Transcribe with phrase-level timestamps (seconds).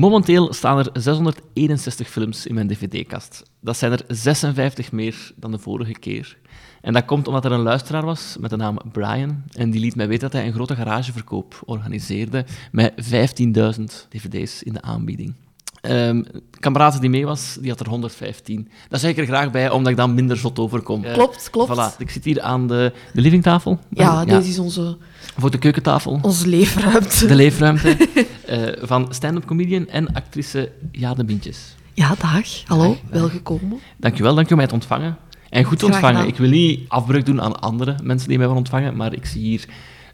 [0.00, 3.42] Momenteel staan er 661 films in mijn dvd-kast.
[3.60, 6.38] Dat zijn er 56 meer dan de vorige keer.
[6.80, 9.42] En dat komt omdat er een luisteraar was met de naam Brian.
[9.52, 12.92] En die liet mij weten dat hij een grote garageverkoop organiseerde met
[13.78, 15.34] 15.000 dvd's in de aanbieding.
[15.82, 16.24] Um,
[16.58, 18.68] kameraad die mee was, die had er 115.
[18.88, 21.02] Daar zeg ik er graag bij, omdat ik dan minder zot overkom.
[21.02, 21.72] Klopt, klopt.
[21.72, 23.78] Voilà, ik zit hier aan de, de livingtafel.
[23.88, 24.96] Ja, deze is onze...
[25.36, 26.18] Voor de keukentafel.
[26.22, 27.26] Onze leefruimte.
[27.26, 27.96] De leefruimte.
[28.48, 31.74] uh, van stand-up comedian en actrice Jade Bintjes.
[31.94, 32.46] Ja, dag.
[32.64, 33.10] Hallo, dag, dag.
[33.10, 33.78] welgekomen.
[33.96, 35.16] Dankjewel, dank u om mij te ontvangen.
[35.48, 36.26] En goed ontvangen.
[36.26, 39.42] Ik wil niet afbreuk doen aan andere mensen die mij willen ontvangen, maar ik zie
[39.42, 39.64] hier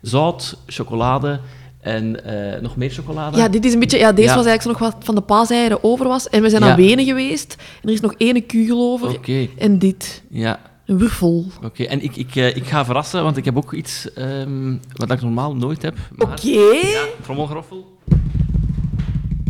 [0.02, 1.40] zout, chocolade,
[1.86, 3.36] en uh, nog meer chocolade.
[3.36, 3.98] Ja, dit is een beetje...
[3.98, 6.28] Ja, deze was eigenlijk nog wat van de paaseieren over was.
[6.28, 6.70] En we zijn ja.
[6.70, 7.56] aan Wenen geweest.
[7.82, 9.08] En er is nog één kugel over.
[9.08, 9.50] Okay.
[9.58, 10.22] En dit.
[10.30, 10.60] Ja.
[10.86, 11.46] Een wuffel.
[11.64, 15.10] Oké, en ik, ik, uh, ik ga verrassen, want ik heb ook iets um, wat
[15.10, 15.96] ik normaal nooit heb.
[16.18, 16.30] Oké.
[16.30, 16.90] Okay.
[16.90, 17.98] Ja, trommelgroffel.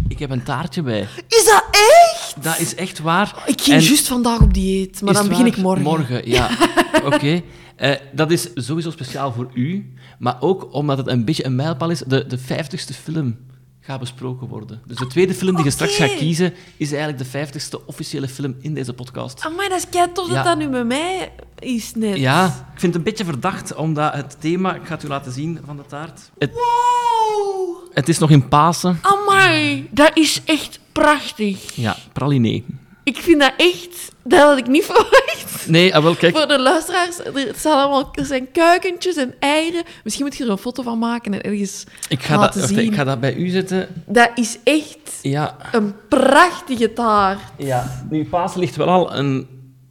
[0.09, 1.07] Ik heb een taartje bij.
[1.29, 2.35] Is dat echt?
[2.43, 3.43] Dat is echt waar.
[3.47, 3.83] Ik ging en...
[3.83, 5.83] juist vandaag op dieet, maar dan begin ik morgen.
[5.83, 6.49] Morgen, ja.
[7.13, 7.43] Oké.
[7.81, 9.93] Uh, dat is sowieso speciaal voor u.
[10.19, 13.37] Maar ook omdat het een beetje een mijlpaal is, de, de 50ste film
[13.81, 14.83] gaat besproken worden.
[14.87, 18.57] Dus de tweede film die je straks gaat kiezen, is eigenlijk de 50ste officiële film
[18.61, 19.49] in deze podcast.
[19.57, 22.17] Maar dat is kei tof dat dat nu bij mij is net.
[22.17, 24.75] Ja, ik vind het een beetje verdacht, omdat het thema...
[24.75, 26.31] Ik ga het u laten zien van de taart.
[26.39, 27.95] Het, wow!
[27.95, 28.99] Het is nog in Pasen.
[29.03, 31.75] Amai, dat is echt prachtig.
[31.75, 32.65] Ja, pralinee.
[33.07, 34.13] Ik vind dat echt...
[34.23, 35.69] Dat had ik niet verwacht.
[35.69, 36.37] Nee, ah, wel, kijk.
[36.37, 39.83] Voor de luisteraars, er, staan allemaal, er zijn kuikentjes en eieren.
[40.05, 42.79] Misschien moet je er een foto van maken en ergens ik ga laten dat, zien.
[42.79, 43.89] Ik ga dat bij u zetten.
[44.07, 45.57] Dat is echt ja.
[45.73, 47.41] een prachtige taart.
[47.59, 49.47] Ja, nu Pasen ligt wel al een,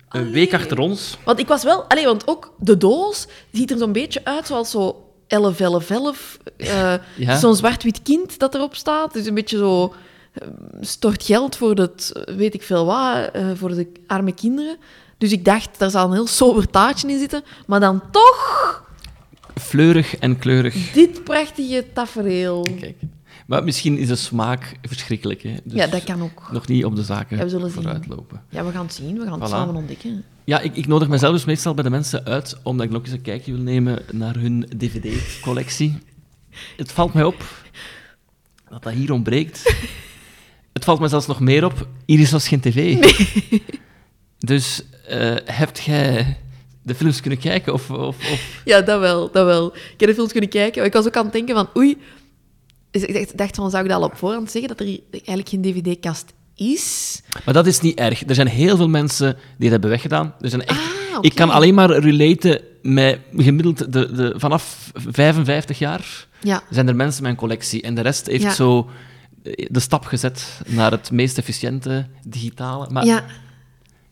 [0.10, 1.18] een week achter ons.
[1.24, 1.84] Want ik was wel...
[1.84, 6.38] Allee, want ook de doos ziet er zo'n beetje uit zoals zo 11, 11, 11.
[6.58, 7.38] Uh, ja.
[7.38, 9.14] Zo'n zwart-wit kind dat erop staat.
[9.14, 9.94] Dus een beetje zo
[10.82, 14.78] stort geld voor het, weet ik veel wat, uh, voor de arme kinderen.
[15.18, 17.44] Dus ik dacht, daar zal een heel sober taartje in zitten.
[17.68, 18.84] Maar dan toch...
[19.62, 20.92] Fleurig en kleurig.
[20.92, 22.68] Dit prachtige tafereel.
[22.80, 22.98] Kijk.
[23.48, 25.42] Maar misschien is de smaak verschrikkelijk.
[25.42, 25.56] Hè?
[25.64, 26.50] Dus ja, dat kan ook.
[26.52, 28.42] Nog niet op de zaken ja, we zullen vooruitlopen.
[28.50, 28.60] Zien.
[28.60, 29.20] Ja, we gaan het zien.
[29.20, 30.24] We gaan het samen ontdekken.
[30.44, 33.12] Ja, ik, ik nodig mezelf dus meestal bij de mensen uit, omdat ik nog eens
[33.12, 35.98] een kijkje wil nemen naar hun dvd-collectie.
[36.78, 37.44] Het valt mij op
[38.70, 39.76] dat dat hier ontbreekt.
[40.76, 42.76] Het valt me zelfs nog meer op, Iris was geen tv.
[42.76, 43.64] Nee.
[44.38, 44.82] Dus
[45.12, 46.38] uh, hebt jij
[46.82, 47.74] de films kunnen kijken?
[47.74, 49.76] Of, of, of, Ja, dat wel, dat wel.
[49.76, 50.78] Ik heb de films kunnen kijken.
[50.78, 51.98] Maar ik was ook aan het denken van, oei...
[52.92, 55.62] Dus ik dacht van, zou ik dat al op voorhand zeggen, dat er eigenlijk geen
[55.62, 57.22] dvd-kast is?
[57.46, 58.28] Maar dat is niet erg.
[58.28, 60.34] Er zijn heel veel mensen die het hebben weggedaan.
[60.42, 60.80] Er zijn echt...
[60.80, 61.20] Ah, okay.
[61.22, 66.64] Ik kan alleen maar relaten met gemiddeld de, de, vanaf 55 jaar ja.
[66.70, 67.82] zijn er mensen in mijn collectie.
[67.82, 68.54] En de rest heeft ja.
[68.54, 68.90] zo
[69.70, 72.88] de stap gezet naar het meest efficiënte digitale.
[72.90, 73.24] Maar ja.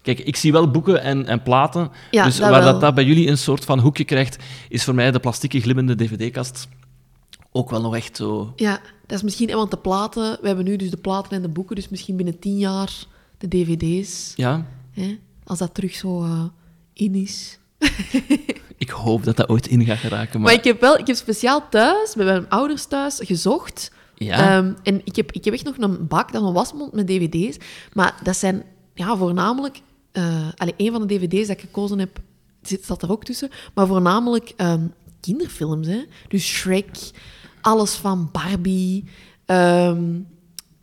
[0.01, 1.91] kijk, ik zie wel boeken en, en platen.
[2.11, 2.71] Ja, dus dat waar wel.
[2.71, 4.38] dat, dat bij jullie een soort van hoekje krijgt,
[4.69, 6.67] is voor mij de plastieke glimmende dvd-kast
[7.53, 8.53] ook wel nog echt zo...
[8.55, 9.49] Ja, dat is misschien...
[9.51, 10.38] Want de platen...
[10.41, 12.91] We hebben nu dus de platen en de boeken, dus misschien binnen tien jaar
[13.38, 14.33] de dvd's.
[14.35, 14.66] Ja.
[14.91, 15.17] Hè?
[15.43, 16.43] Als dat terug zo uh,
[16.93, 17.59] in is.
[18.77, 20.41] ik hoop dat dat ooit in gaat geraken.
[20.41, 20.97] Maar, maar ik heb wel...
[20.97, 23.91] Ik heb speciaal thuis, bij mijn ouders thuis, gezocht...
[24.16, 24.57] Ja.
[24.57, 27.57] Um, en ik heb, ik heb echt nog een bak, dan een wasmond met dvd's.
[27.94, 28.63] Maar dat zijn
[28.94, 29.81] ja, voornamelijk...
[30.13, 32.19] Uh, allee, een van de dvd's dat ik gekozen heb,
[32.62, 33.50] zit, zat er ook tussen.
[33.73, 35.88] Maar voornamelijk um, kinderfilms.
[35.88, 36.03] Hè?
[36.28, 36.97] Dus Shrek,
[37.62, 39.03] alles van Barbie...
[39.46, 40.28] Um,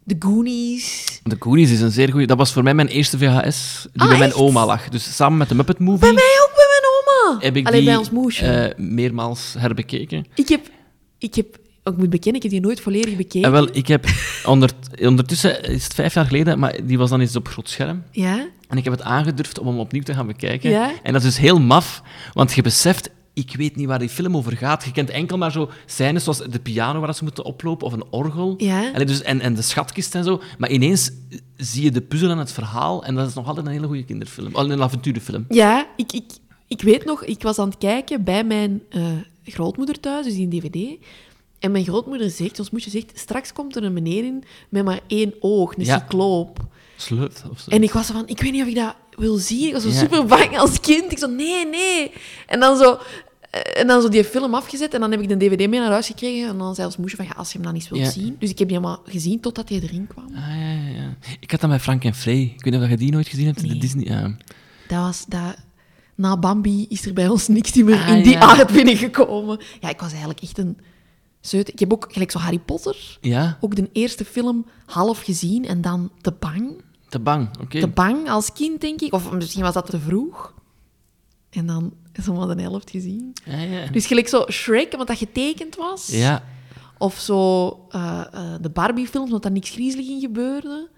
[0.04, 1.20] de Goonies.
[1.22, 2.26] De Goonies is een zeer goede.
[2.26, 4.40] Dat was voor mij mijn eerste VHS die ah, bij mijn echt?
[4.40, 4.88] oma lag.
[4.88, 6.00] Dus samen met de Muppet Movie.
[6.00, 7.44] Bij mij ook, bij mijn oma.
[7.44, 8.74] Heb ik Allee, die bij ons moesje.
[8.78, 10.26] Uh, meermaals herbekeken.
[10.34, 10.70] Ik heb,
[11.18, 11.58] ik heb
[11.92, 13.42] ik moet bekennen, ik heb die nooit volledig bekeken.
[13.42, 14.06] En wel, ik heb
[14.46, 14.70] onder,
[15.02, 18.02] ondertussen, is het vijf jaar geleden, maar die was dan eens op groot scherm.
[18.10, 18.46] Ja?
[18.68, 20.70] En ik heb het aangedurfd om hem opnieuw te gaan bekijken.
[20.70, 20.92] Ja?
[21.02, 22.02] En dat is dus heel maf,
[22.32, 24.84] want je beseft, ik weet niet waar die film over gaat.
[24.84, 28.04] Je kent enkel maar zo scènes zoals de piano waar ze moeten oplopen, of een
[28.10, 28.54] orgel.
[28.58, 28.90] Ja?
[28.92, 30.42] Allee, dus, en, en de schatkist en zo.
[30.58, 31.10] Maar ineens
[31.56, 34.04] zie je de puzzel en het verhaal, en dat is nog altijd een hele goede
[34.04, 34.54] kinderfilm.
[34.54, 35.44] Oh, een avonturenfilm.
[35.48, 36.24] Ja, ik, ik,
[36.66, 39.04] ik weet nog, ik was aan het kijken bij mijn uh,
[39.44, 41.06] grootmoeder thuis, dus die een dvd...
[41.60, 45.00] En mijn grootmoeder zegt, ons moesje zegt, straks komt er een meneer in met maar
[45.06, 45.98] één oog, een Ja.
[45.98, 46.58] cycloop.
[46.96, 47.70] Slut of zo.
[47.70, 49.66] En ik was van, ik weet niet of ik dat wil zien.
[49.66, 49.94] Ik was zo Ja.
[49.94, 51.12] super bang als kind.
[51.12, 52.12] Ik zo, nee, nee.
[52.46, 52.98] En dan zo...
[53.74, 56.06] En dan zo die film afgezet en dan heb ik de dvd mee naar huis
[56.06, 56.48] gekregen.
[56.48, 58.10] En dan zei ons moesje van, ja, als je hem dan eens wilt Ja.
[58.10, 58.36] zien.
[58.38, 60.24] Dus ik heb die helemaal gezien totdat hij erin kwam.
[60.26, 61.16] Ah, ja, ja.
[61.40, 62.40] Ik had dat met Frank en Frey.
[62.56, 63.60] Ik weet niet of je die nooit gezien hebt.
[63.60, 63.78] De Nee.
[63.78, 64.04] Disney.
[64.04, 64.36] Ja.
[64.88, 65.24] Dat was...
[65.28, 65.56] Dat,
[66.14, 69.60] na Bambi is er bij ons niks meer Ah, in die aard binnengekomen.
[69.80, 70.78] Ja, ik was eigenlijk echt een
[71.50, 75.80] Ik heb ook gelijk zo Harry Potter, Ja, ook de eerste film half gezien en
[75.80, 76.82] dan te bang.
[77.08, 77.48] te bang.
[77.60, 77.80] Oké.
[77.80, 79.12] Te bang als kind, denk ik.
[79.12, 80.54] Of misschien was dat te vroeg.
[81.50, 83.32] En dan zomaar de helft gezien.
[83.44, 83.86] Ja, ja.
[83.86, 86.06] Dus gelijk zo Shrek, want dat getekend was.
[86.06, 86.44] ja.
[86.98, 90.88] Of zo eh, eh, de Barbie-films, want daar niks griezelig in gebeurde.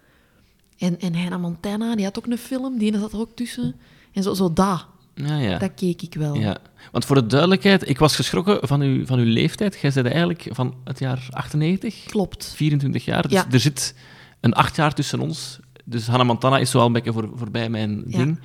[0.78, 3.74] En, en Hannah Montana, die had ook een film, die zat er ook tussen.
[4.12, 5.58] En zo, zo dat, ja, ja.
[5.58, 6.34] dat keek ik wel.
[6.34, 6.56] Ja,
[6.92, 9.78] want voor de duidelijkheid, ik was geschrokken van uw, van uw leeftijd.
[9.80, 12.52] Jij bent eigenlijk van het jaar 98, Klopt.
[12.56, 13.22] 24 jaar.
[13.22, 13.46] Dus Ja.
[13.50, 13.94] er zit
[14.40, 15.58] een acht jaar tussen ons.
[15.84, 18.18] Dus Hannah Montana is zo al een beetje voor, voorbij mijn Ja.
[18.18, 18.40] ding.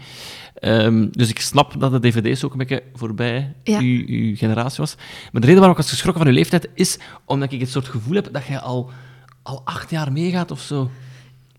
[0.53, 3.79] Ehm, dus ik snap dat de dvd's ook een beetje voorbij Ja.
[3.79, 4.95] uw, uw generatie was.
[5.31, 7.87] Maar de reden waarom ik was geschrokken van uw leeftijd is omdat ik het soort
[7.87, 8.89] gevoel heb dat jij al,
[9.43, 10.89] al acht jaar meegaat of zo.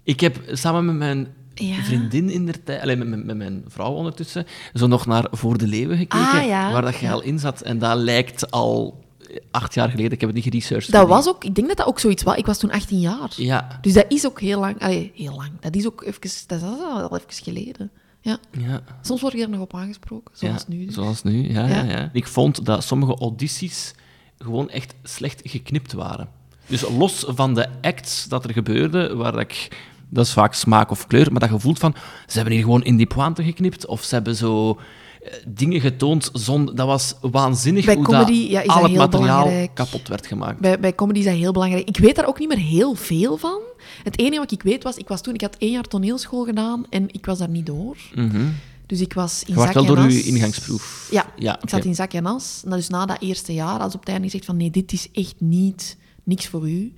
[0.03, 1.29] Ik heb samen met mijn
[1.59, 1.83] Ja.
[1.83, 5.59] vriendin in der tijd, alleen met, met, met mijn vrouw ondertussen, zo nog naar Voor
[5.59, 6.73] de Leeuwen gekeken, Ah, ja.
[6.73, 7.61] waar dat jij al in zat.
[7.61, 9.07] En dat lijkt al
[9.51, 10.13] acht jaar geleden.
[10.13, 10.93] Ik heb het niet geresearched.
[10.93, 12.37] Dat was ook, ik denk dat dat ook zoiets was.
[12.37, 13.33] Ik was toen 18 jaar.
[13.37, 14.81] Ja, Dus dat is ook heel lang.
[14.83, 15.51] Allee, heel lang.
[15.61, 17.91] Dat is ook even, dat is al even geleden.
[18.21, 18.39] Ja.
[18.51, 18.81] ja.
[19.03, 20.85] Soms word je er nog op aangesproken, zoals ja, nu.
[20.85, 20.95] dus.
[20.95, 21.83] Zoals nu, ja, ja.
[21.83, 22.11] Ja.
[22.13, 23.95] Ik vond dat sommige audities
[24.39, 26.29] gewoon echt slecht geknipt waren.
[26.67, 29.69] Dus los van de acts dat er gebeurde, waar dat ik...
[30.09, 31.95] Dat is vaak smaak of kleur, maar dat je voelt van...
[32.27, 34.79] Ze hebben hier gewoon in die pointe geknipt, of ze hebben zo
[35.23, 36.75] eh, dingen getoond zonder...
[36.75, 39.75] Dat was waanzinnig Bij hoe comedy, dat ja, is al dat het heel materiaal belangrijk.
[39.75, 40.59] kapot werd gemaakt.
[40.59, 41.89] Bij, bij comedy is dat heel belangrijk.
[41.89, 43.61] Ik weet daar ook niet meer heel veel van.
[44.03, 46.85] Het enige wat ik weet was, ik was toen, ik had één jaar toneelschool gedaan
[46.91, 47.97] en ik was daar niet door.
[48.15, 48.47] Mhm.
[48.87, 51.09] Dus ik was in Je zak wel en door uw ingangsproef.
[51.11, 52.63] Ja, Ja, ik zat in zak en as.
[52.65, 55.09] En dus na dat eerste jaar, als op het einde gezegd van nee, dit is
[55.13, 56.93] echt niet, niks voor u.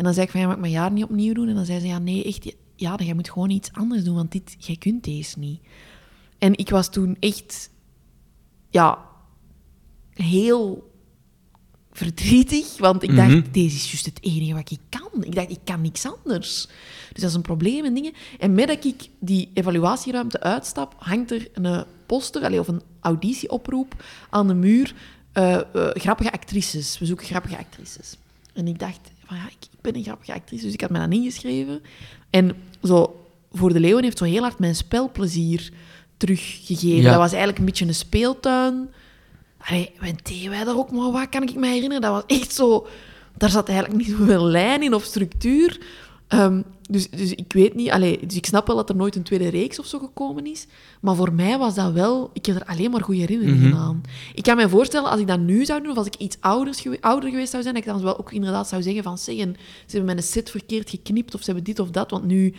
[0.00, 1.48] En dan zei ik van ja, mag ik mijn jaar niet opnieuw doen?
[1.48, 4.14] En dan zei ze ja, nee, echt, ja, dan jij moet gewoon iets anders doen,
[4.14, 5.60] want dit, jij kunt deze niet.
[6.38, 7.70] En ik was toen echt,
[8.70, 8.98] ja,
[10.14, 10.90] heel
[11.92, 13.50] verdrietig, want ik dacht, Mhm.
[13.52, 15.24] deze is juist het enige wat ik kan.
[15.24, 16.66] Ik dacht, ik kan niks anders.
[17.12, 18.12] Dus dat is een probleem en dingen.
[18.38, 24.04] En met dat ik die evaluatieruimte uitstap, hangt er een poster, allee, of een auditieoproep
[24.30, 24.94] aan de muur.
[25.32, 26.98] eh, eh, grappige actrices.
[26.98, 28.16] We zoeken grappige actrices.
[28.52, 30.98] En ik dacht, van ja, ik, ik ben een grappige actrice, dus ik had me
[30.98, 31.82] dan ingeschreven.
[32.30, 35.70] En zo, Voor de Leeuwen heeft zo heel hard mijn spelplezier
[36.16, 36.96] teruggegeven.
[36.96, 37.10] Ja.
[37.10, 38.90] Dat was eigenlijk een beetje een speeltuin.
[39.58, 42.00] Allee, wat deden wij daar ook maar wat, kan ik me herinneren?
[42.00, 42.86] Dat was echt zo...
[43.36, 45.80] Daar zat eigenlijk niet zoveel lijn in of structuur.
[46.30, 47.90] Ehm, dus, dus ik weet niet...
[47.90, 50.66] Allee, dus ik snap wel dat er nooit een tweede reeks of zo gekomen is.
[51.00, 52.30] Maar voor mij was dat wel...
[52.32, 53.76] Ik heb er alleen maar goede herinneringen Mhm.
[53.78, 54.00] aan.
[54.34, 56.86] Ik kan me voorstellen, als ik dat nu zou doen, of als ik iets ouders
[57.00, 59.18] ouder geweest zou zijn, dat ik dan wel ook inderdaad zou zeggen van...
[59.18, 59.56] Zeg, en
[59.86, 62.10] ze hebben mijn set verkeerd geknipt, of ze hebben dit of dat.
[62.10, 62.54] Want nu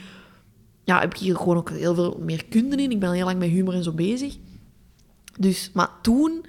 [0.83, 2.91] ja, heb ik hier gewoon ook heel veel meer kunde in.
[2.91, 4.37] Ik ben al heel lang met humor en zo bezig.
[5.39, 6.45] Dus, maar toen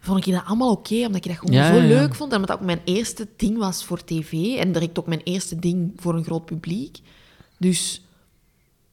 [0.00, 2.30] vond ik dat allemaal oké, omdat ik dat gewoon Ja, zo ja, leuk vond.
[2.30, 4.32] En omdat dat ook mijn eerste ding was voor tv.
[4.56, 6.98] En direct ook mijn eerste ding voor een groot publiek.
[7.58, 8.02] Dus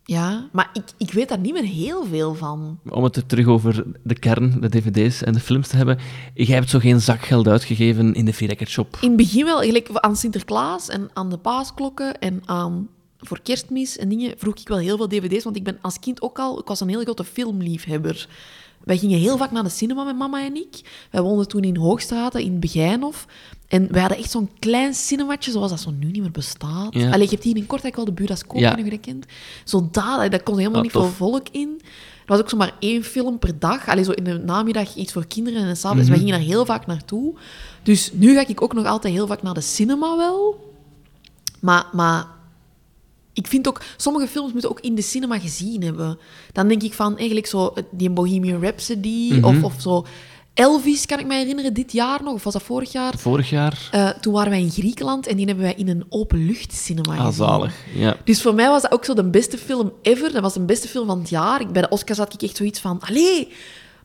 [0.04, 2.80] ja, maar ik, ik weet daar niet meer heel veel van.
[2.90, 5.98] Om het er terug over de kern, de dvd's en de films te hebben.
[6.34, 8.98] Jij hebt zo geen zakgeld uitgegeven in de Free Shop.
[9.02, 12.90] In het begin wel, gelijk aan Sinterklaas en aan de paasklokken en aan
[13.20, 16.22] voor kerstmis en dingen vroeg ik wel heel veel dvd's, want ik ben als kind
[16.22, 18.28] ook al, ik was een hele grote filmliefhebber.
[18.88, 20.82] Wij gingen heel vaak naar de cinema met mama en ik.
[21.12, 23.26] Wij woonden toen in Hoogstraten, in Begijnhof.
[23.68, 26.94] En wij hadden echt zo'n klein cinematje, zoals dat zo nu niet meer bestaat.
[26.94, 27.12] Ja.
[27.12, 28.76] Allee, je hebt hier in Kortrijk wel de Budascoop, Ja.
[28.78, 28.84] ja.
[28.84, 29.26] je dat kent.
[29.64, 31.82] Zo daar, daar kon helemaal Ah, niet veel volk in.
[31.82, 33.88] Er was ook zomaar één film per dag.
[33.88, 36.02] Allee, zo in de namiddag iets voor kinderen en s'avonds.
[36.04, 36.12] Mhm.
[36.12, 37.34] Wij gingen daar heel vaak naartoe.
[37.84, 40.66] Dus nu ga ik ook nog altijd heel vaak naar de cinema wel.
[41.60, 42.26] Maar, maar
[43.38, 46.20] ik vind ook, sommige films moeten ook in de cinema gezien hebben.
[46.52, 49.44] Dan denk ik van eigenlijk zo die Bohemian Rhapsody Mhm.
[49.46, 50.06] of, of zo.
[50.54, 53.14] Elvis kan ik me herinneren, dit jaar nog, of was dat vorig jaar?
[53.18, 53.90] Vorig jaar.
[53.92, 57.34] Eh, toen waren wij in Griekenland en die hebben wij in een openluchtcinema Ah, gezien.
[57.34, 57.74] zalig.
[57.96, 58.18] Ja.
[58.24, 60.32] Dus voor mij was dat ook zo de beste film ever.
[60.32, 61.62] Dat was de beste film van het jaar.
[61.62, 63.48] Ik, bij de Oscars had ik echt zoiets van, allee.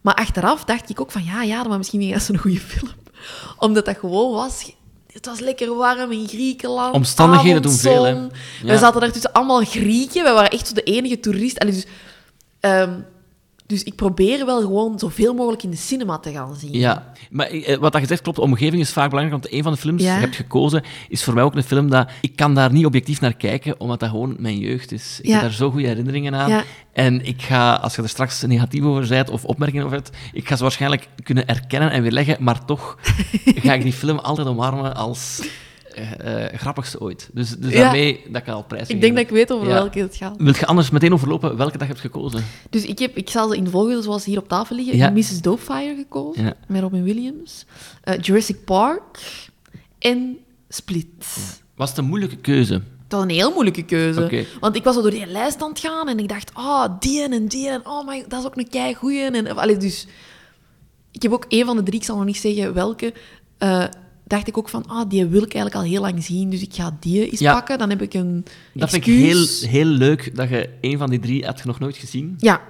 [0.00, 2.90] Maar achteraf dacht ik ook van, ja, ja, maar misschien was het een goede film.
[3.58, 4.72] Omdat dat gewoon was...
[5.12, 6.95] Het was lekker warm in Griekenland.
[6.95, 8.11] Omstandigheden doen veel, hè.
[8.11, 8.28] Ja.
[8.62, 10.23] Wij zaten daar tussen allemaal Grieken.
[10.23, 11.59] Wij waren echt zo de enige toerist.
[11.59, 11.87] Allee, dus,
[12.61, 13.00] ehm,
[13.72, 16.72] dus ik probeer wel gewoon zoveel mogelijk in de cinema te gaan zien.
[16.72, 19.62] Ja, maar eh, wat dat je zegt klopt, de omgeving is vaak belangrijk, want een
[19.62, 20.14] van de films die Ja.
[20.14, 22.10] je hebt gekozen is voor mij ook een film dat...
[22.20, 25.18] Ik kan daar niet objectief naar kijken, omdat dat gewoon mijn jeugd is.
[25.22, 25.32] Ik Ja.
[25.32, 26.48] heb daar zo goede herinneringen aan.
[26.50, 26.62] Ja.
[26.92, 30.48] En ik ga, als je er straks negatief over bent of opmerkingen over hebt, ik
[30.48, 32.98] ga ze waarschijnlijk kunnen erkennen en weerleggen, maar toch
[33.64, 35.42] ga ik die film altijd omarmen als
[35.94, 37.28] eh, eh, grappigste ooit.
[37.32, 37.78] Dus, dus Ja.
[37.82, 39.72] daarmee dat ik al prijs Ik denk dat ik weet over Ja.
[39.72, 40.34] welke het gaat.
[40.38, 42.44] Wilt je anders meteen overlopen welke dat je hebt gekozen?
[42.70, 44.96] Dus ik, heb, ik zal ze in de volgorde zoals ze hier op tafel liggen.
[44.96, 45.11] Ja.
[45.11, 45.40] Mrs.
[45.40, 47.64] Doubtfire gekozen, met Robin Williams.
[48.02, 49.18] Eh, Jurassic Park.
[49.99, 50.37] en
[50.68, 51.06] Split.
[51.75, 52.72] Was het een moeilijke keuze?
[53.08, 54.46] Dat was een heel moeilijke keuze.
[54.61, 57.22] Want ik was al door die lijst aan het gaan en ik dacht, ah, die
[57.22, 59.20] en die en oh my, dat is ook een kei goeie.
[59.22, 60.06] En, allee, dus,
[61.11, 63.12] ik heb ook een van de drie, ik zal nog niet zeggen welke,
[64.24, 66.74] dacht ik ook van, ah, die wil ik eigenlijk al heel lang zien, dus ik
[66.74, 67.52] ga die eens Ja.
[67.52, 67.78] pakken.
[67.78, 71.18] Dan heb ik een Dat vind ik heel, heel leuk dat je een van die
[71.18, 72.34] drie hebt je nog nooit gezien.
[72.38, 72.60] Ja,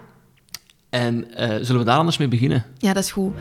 [0.91, 2.65] En eh, zullen we daar anders mee beginnen?
[2.79, 3.33] ja, dat is goed.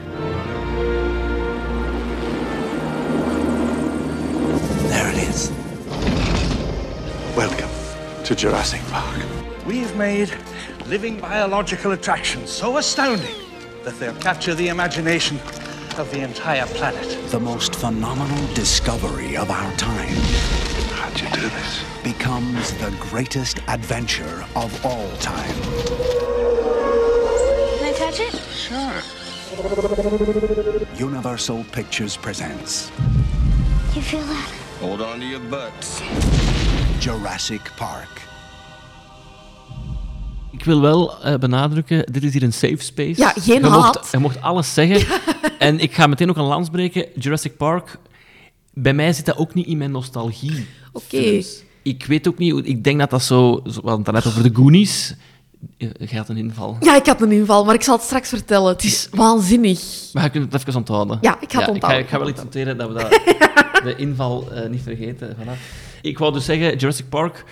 [4.90, 5.50] There it is.
[7.36, 7.70] Welcome
[8.24, 9.16] to Jurassic Park.
[9.66, 10.28] We've made
[10.88, 13.36] living biological attractions so astounding
[13.84, 15.40] that they'll capture the imagination
[16.02, 17.08] of the entire planet.
[17.30, 20.16] The most phenomenal discovery of our time
[20.98, 21.84] How'd you do this?
[22.04, 25.54] becomes the greatest adventure of all time.
[27.78, 28.34] Can I touch it?
[28.52, 29.02] Sure.
[30.98, 32.90] Universal Pictures presents
[33.94, 34.52] You feel that?
[34.80, 36.02] Hold on to your butts.
[37.00, 38.10] Jurassic Park.
[40.62, 43.22] Ik wil wel eh, benadrukken, dit is hier een safe space.
[43.22, 43.96] Ja, geen je haat.
[43.96, 45.22] Mocht, je mocht alles zeggen.
[45.60, 47.06] en ik ga meteen ook een lans breken.
[47.16, 47.98] Jurassic Park,
[48.74, 50.68] bij mij zit dat ook niet in mijn nostalgie.
[50.92, 51.06] Oké.
[51.08, 51.64] films.
[51.82, 53.62] Ik weet ook niet, ik denk dat dat zo...
[53.64, 55.16] we hadden het net over de Goonies.
[55.78, 56.78] Je je had een inval.
[56.80, 58.72] Ja, ik had een inval, maar ik zal het straks vertellen.
[58.72, 59.80] Het is waanzinnig.
[60.14, 61.18] Maar je kunt het even onthouden.
[61.22, 61.90] Ja, ik ga het Ik onthouden.
[61.90, 63.10] ga, ik ga wel iets noteren dat we dat,
[63.88, 65.36] de inval eh, niet vergeten.
[65.36, 65.60] Voilà.
[66.02, 67.46] Ik wou dus zeggen, Jurassic Park...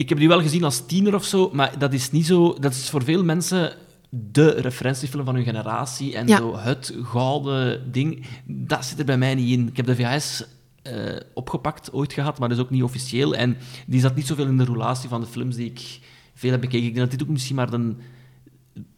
[0.00, 2.56] Ik heb die wel gezien als tiener of zo, maar dat is niet zo...
[2.60, 3.72] Dat is voor veel mensen
[4.10, 6.36] de referentiefilm van hun generatie en Ja.
[6.36, 8.26] zo het gouden ding.
[8.46, 9.68] Dat zit er bij mij niet in.
[9.68, 10.44] Ik heb de VHS
[10.82, 13.34] eh, opgepakt, ooit gehad, maar dat is ook niet officieel.
[13.34, 16.00] En die zat niet zoveel in de roulatie van de films die ik
[16.34, 16.86] veel heb bekeken.
[16.86, 17.94] Ik denk dat dit ook misschien maar de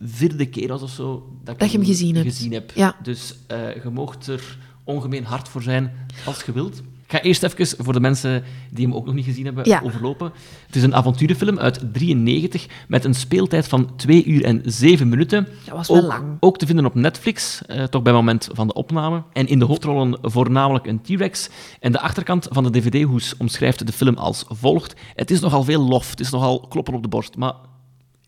[0.01, 2.53] vierde keer was of zo dat ik Dat je hem gezien hebt.
[2.53, 2.71] heb.
[2.75, 2.97] Ja.
[3.03, 5.93] Dus eh, je moogt er ongemeen hard voor zijn
[6.27, 6.83] als je wilt.
[7.13, 9.81] Ik ga eerst even voor de mensen die hem ook nog niet gezien hebben Ja.
[9.85, 10.33] overlopen.
[10.67, 15.49] Het is een avonturenfilm uit 93 met een speeltijd van 2 uur en 7 minuten.
[15.65, 16.37] Dat was wel ook, lang.
[16.41, 19.23] Ook te vinden op Netflix, eh, toch bij het moment van de opname.
[19.33, 21.49] En in de hoofdrollen voornamelijk een T-Rex.
[21.81, 24.95] En de achterkant van de DVD-hoes omschrijft de film als volgt.
[25.15, 27.55] Het is nogal veel lof, het is nogal kloppen op de borst, maar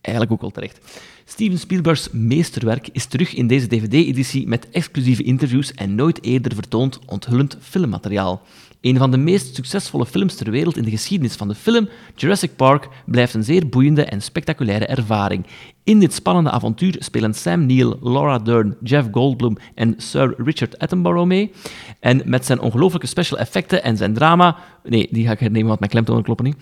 [0.04, 0.80] eigenlijk ook wel terecht.
[1.24, 6.98] Steven Spielberg's meesterwerk is terug in deze DVD-editie met exclusieve interviews en nooit eerder vertoond
[7.06, 8.42] onthullend filmmateriaal.
[8.80, 12.56] Een van de meest succesvolle films ter wereld in de geschiedenis van de film, Jurassic
[12.56, 15.46] Park, blijft een zeer boeiende en spectaculaire ervaring.
[15.84, 21.26] In dit spannende avontuur spelen Sam Neill, Laura Dern, Jeff Goldblum en Sir Richard Attenborough
[21.26, 21.52] mee.
[22.00, 24.56] En met zijn ongelooflijke special effecten en zijn drama...
[24.82, 26.56] Nee, die ga ik hernemen, want mijn klemtonen kloppen niet.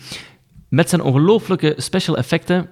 [0.68, 2.68] Met zijn ongelooflijke special effecten...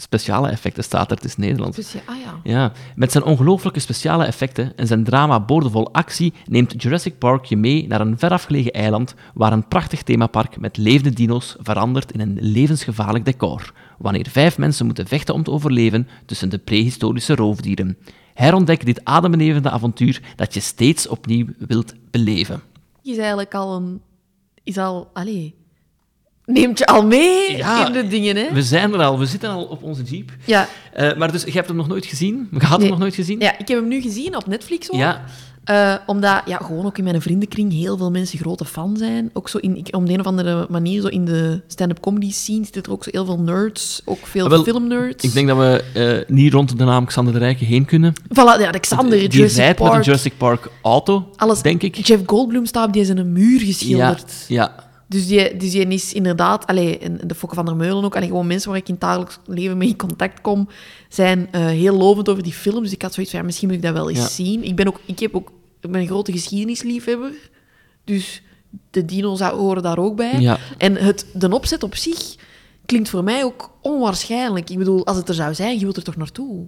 [0.00, 1.76] Speciale effecten staat er, het is Nederlands.
[1.76, 2.40] Dus ah ja.
[2.42, 7.56] Ja, met zijn ongelooflijke speciale effecten en zijn drama boordevol actie neemt Jurassic Park je
[7.56, 12.38] mee naar een verafgelegen eiland waar een prachtig themapark met levende dino's verandert in een
[12.40, 17.98] levensgevaarlijk decor, wanneer vijf mensen moeten vechten om te overleven tussen de prehistorische roofdieren.
[18.34, 22.62] Herontdek dit adembenemende avontuur dat je steeds opnieuw wilt beleven.
[23.02, 24.00] is eigenlijk al een...
[24.62, 25.10] Is al...
[25.12, 25.59] Allee.
[26.52, 28.46] Neemt je al mee Ja, in de dingen, hè?
[28.52, 30.32] We zijn er al, we zitten al op onze jeep.
[30.44, 30.68] Ja.
[30.92, 32.48] Eh, maar dus, je hebt hem nog nooit gezien?
[32.60, 33.40] Je had hem nog nooit gezien?
[33.40, 34.98] Ja, ik heb hem nu gezien op Netflix ook.
[34.98, 35.24] Ja.
[35.64, 39.30] Eh, omdat ja, gewoon ook in mijn vriendenkring heel veel mensen grote fan zijn.
[39.32, 42.32] Ook zo in, ik, om de een of andere manier, zo in de stand-up comedy
[42.32, 44.02] scene zitten er ook zo heel veel nerds.
[44.04, 45.24] Ook veel Ah, wel, filmnerds.
[45.24, 45.84] Ik denk dat we
[46.26, 48.12] eh, niet rond de naam Xander de Rijke heen kunnen.
[48.28, 49.98] Voilà, ja, Alexander, die Jurassic rijdt met Park.
[50.00, 52.06] een Jurassic Park auto, alles, denk ik.
[52.06, 54.32] Jeff Goldblum staat op die zijn muur Ja, geschilderd.
[54.48, 54.88] ja.
[55.10, 56.66] Dus, die, dus die is inderdaad...
[56.66, 58.16] Allee, en de Fokke van der Meulen ook.
[58.16, 60.68] Allee, gewoon mensen waar ik in het dagelijks leven mee in contact kom,
[61.08, 62.82] zijn eh, heel lovend over die film.
[62.82, 64.26] Dus ik had zoiets van, ja, misschien moet ik dat wel eens Ja.
[64.28, 64.64] zien.
[64.64, 65.00] Ik ben ook...
[65.04, 67.32] Ik, heb ook, ik ben een grote geschiedenisliefhebber.
[68.04, 68.42] Dus
[68.90, 70.40] de dino's horen daar ook bij.
[70.40, 70.58] Ja.
[70.78, 72.36] En het, de opzet op zich
[72.86, 74.70] klinkt voor mij ook onwaarschijnlijk.
[74.70, 76.66] Ik bedoel, als het er zou zijn, je wilt er toch naartoe?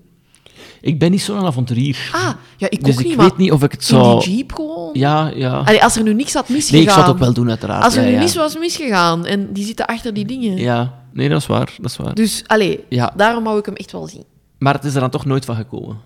[0.83, 2.11] Ik ben niet zo'n avonturier.
[2.13, 4.25] Ah, ja, ik dus ook ik niet, weet maar niet of ik het in zou...
[4.25, 4.91] die jeep gewoon.
[4.93, 5.59] Ja, ja.
[5.59, 6.77] Allee, als er nu niks had misgegaan...
[6.79, 7.85] Nee, ik zou het ook wel doen, uiteraard.
[7.85, 8.21] Als er ja, nu ja.
[8.21, 10.57] niets was misgegaan en die zitten achter die dingen.
[10.57, 11.75] Ja, nee, dat is waar.
[11.81, 12.15] Dat is waar.
[12.15, 13.13] Dus, allee, Ja.
[13.17, 14.25] daarom wou ik hem echt wel zien.
[14.59, 15.99] Maar het is er dan toch nooit van gekomen,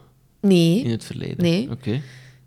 [0.43, 1.43] in Nee, het verleden?
[1.43, 1.69] Nee.
[1.71, 2.01] Oké.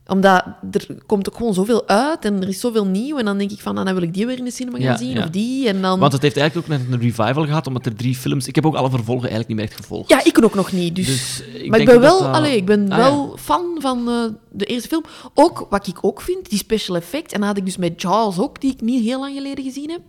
[0.10, 3.18] Omdat er komt ook gewoon zoveel uit en er is zoveel nieuw.
[3.18, 4.86] En dan denk ik van, ah, dan wil ik die weer in de cinema gaan
[4.86, 5.24] Ja, zien, ja.
[5.24, 5.68] of die.
[5.68, 6.00] En dan...
[6.00, 8.48] Want het heeft eigenlijk ook net een revival gehad, omdat er drie films...
[8.48, 10.10] Ik heb ook alle vervolgen eigenlijk niet meer echt gevolgd.
[10.10, 10.96] Ja, ik ook nog niet.
[10.96, 11.06] Dus...
[11.06, 14.16] Dus ik maar ik ben wel, dat allee, ik ben Ah, wel fan van eh,
[14.52, 15.04] de eerste film.
[15.34, 17.34] Ook, wat ik ook vind, die special effect.
[17.34, 19.90] En dat had ik dus met Jaws ook, die ik niet heel lang geleden gezien
[19.90, 20.02] heb.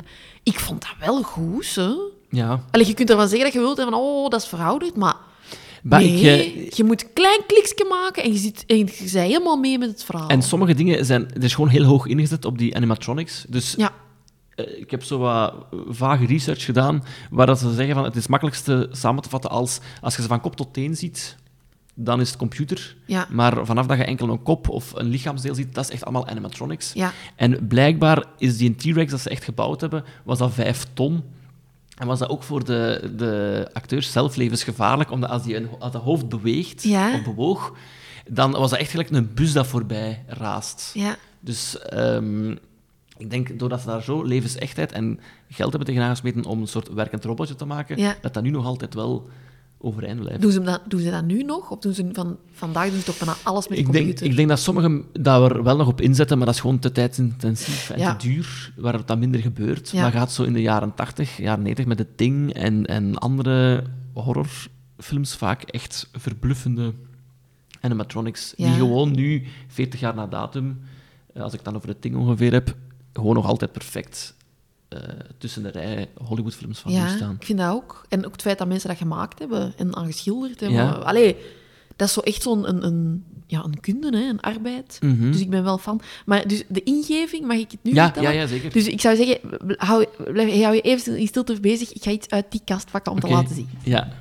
[0.42, 1.90] Ik vond dat wel goed, hè.
[2.30, 2.64] Ja.
[2.70, 5.16] Allee, je kunt ervan zeggen dat je wilt, en van, oh, dat is verouderd, maar...
[5.82, 9.56] Maar ik, je moet een klein kliksje maken en je, zit, en je bent helemaal
[9.56, 10.28] mee met het verhaal.
[10.28, 11.28] en sommige dingen zijn...
[11.32, 13.44] Het is gewoon heel hoog ingezet op die animatronics.
[13.48, 13.92] Dus Ja,
[14.54, 15.54] eh, ik heb zo wat
[15.88, 19.50] vage research gedaan, waar dat ze zeggen van het is het makkelijkste samen te vatten
[19.50, 21.36] als als je ze van kop tot teen ziet,
[21.94, 22.96] dan is het computer.
[23.06, 23.26] Ja.
[23.30, 26.26] Maar vanaf dat je enkel een kop of een lichaamsdeel ziet, dat is echt allemaal
[26.26, 26.92] animatronics.
[26.92, 27.12] Ja.
[27.36, 31.22] En blijkbaar is die T-Rex dat ze echt gebouwd hebben, was dat vijf ton.
[32.00, 35.92] En was dat ook voor de, de acteurs zelf levensgevaarlijk, omdat als die een, als
[35.92, 37.14] dat hoofd beweegt Ja.
[37.14, 37.74] of bewoog,
[38.28, 40.90] dan was dat echt gelijk een bus dat voorbij raast.
[40.94, 41.16] ja.
[41.40, 42.50] Dus ehm,
[43.16, 46.92] ik denk, doordat ze daar zo levensechtheid en geld hebben tegenaan gesmeten om een soort
[46.92, 48.16] werkend robotje te maken, Ja.
[48.20, 49.28] dat dat nu nog altijd wel
[49.82, 50.40] overeind blijft.
[50.40, 51.70] Doen, ze dat, doen ze dat nu nog?
[51.70, 54.26] Of doen ze van, vandaag doen ze toch bijna alles met de Ik denk, computer?
[54.30, 56.92] ik denk dat sommigen daar er wel nog op inzetten, maar dat is gewoon te
[56.92, 58.16] tijdsintensief en Ja.
[58.16, 59.90] te duur, waar het dan minder gebeurt.
[59.90, 60.02] Ja.
[60.02, 63.84] Maar gaat zo in de jaren 80, jaren 90 met The Thing en, en andere
[64.12, 66.92] horrorfilms vaak echt verbluffende
[67.80, 68.66] animatronics, Ja.
[68.66, 70.80] die gewoon nu, 40 jaar na datum,
[71.34, 72.74] eh, als ik het dan over The Thing ongeveer heb,
[73.12, 74.34] gewoon nog altijd perfect
[74.90, 74.98] eh,
[75.38, 77.34] tussen de rij Hollywoodfilms van nu ja, staan.
[77.34, 78.04] ik vind dat ook.
[78.08, 80.78] En ook het feit dat mensen dat gemaakt hebben en aangeschilderd hebben.
[80.78, 80.90] Ja.
[80.90, 81.36] Allee,
[81.96, 84.98] dat is zo echt zo'n een, een, ja, een kunde, hè, een arbeid.
[85.00, 85.30] Mhm.
[85.30, 86.00] Dus ik ben wel fan.
[86.26, 88.32] Maar dus de ingeving, mag ik het nu Ja, vertellen?
[88.32, 88.72] ja, ja, zeker.
[88.72, 89.38] Dus ik zou zeggen,
[89.76, 91.92] hou, blijf, hou je even in stilte bezig.
[91.92, 93.68] Ik ga iets uit die kast pakken om te laten zien.
[93.82, 94.12] Ja.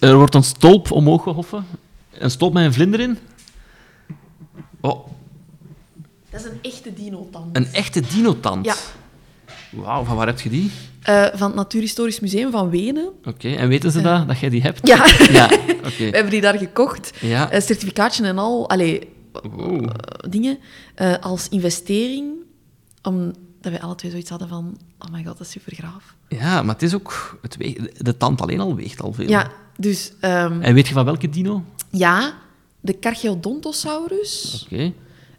[0.00, 1.66] Er wordt een stolp omhoog gehoffen.
[2.12, 3.18] Een stolp met een vlinder in.
[4.80, 5.06] Oh,
[6.42, 7.56] Dat is een echte dino-tand.
[7.56, 8.64] een echte dinotand.
[8.64, 8.74] Ja.
[9.70, 10.70] Wauw, van waar heb je die?
[11.02, 13.08] Eh, van het Natuurhistorisch Museum van Wenen.
[13.24, 14.86] Oké, en weten ze dat, dat jij die hebt?
[14.86, 15.44] Ja, Ja,
[15.84, 15.96] oké.
[15.96, 17.12] we hebben die daar gekocht.
[17.20, 17.50] Ja.
[17.50, 18.68] Eh, certificaatje en al.
[18.68, 19.08] Allee,
[19.58, 19.78] eh,
[20.28, 20.58] dingen.
[20.94, 22.26] eh, als investering.
[23.02, 24.78] Omdat wij alle twee zoiets hadden van...
[24.98, 26.14] Oh my god, dat is super graaf.
[26.28, 27.38] Ja, maar het is ook...
[27.42, 29.28] Het weegt- de tand alleen al weegt al veel.
[29.28, 30.12] Ja, dus...
[30.20, 31.62] ehm, En weet je van welke dino?
[31.90, 32.34] ja,
[32.80, 34.62] de Carcharodontosaurus.
[34.70, 34.92] Oké.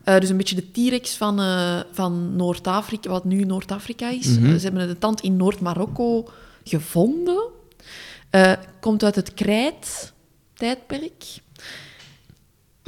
[0.04, 4.28] Eh, dus een beetje de T-rex van, eh, van Noord-Afrika, wat nu Noord-Afrika is.
[4.28, 4.46] Mhm.
[4.46, 6.30] Eh, ze hebben de tand in Noord-Marokko
[6.64, 7.42] gevonden.
[8.80, 11.24] Komt uit het krijt-tijdperk.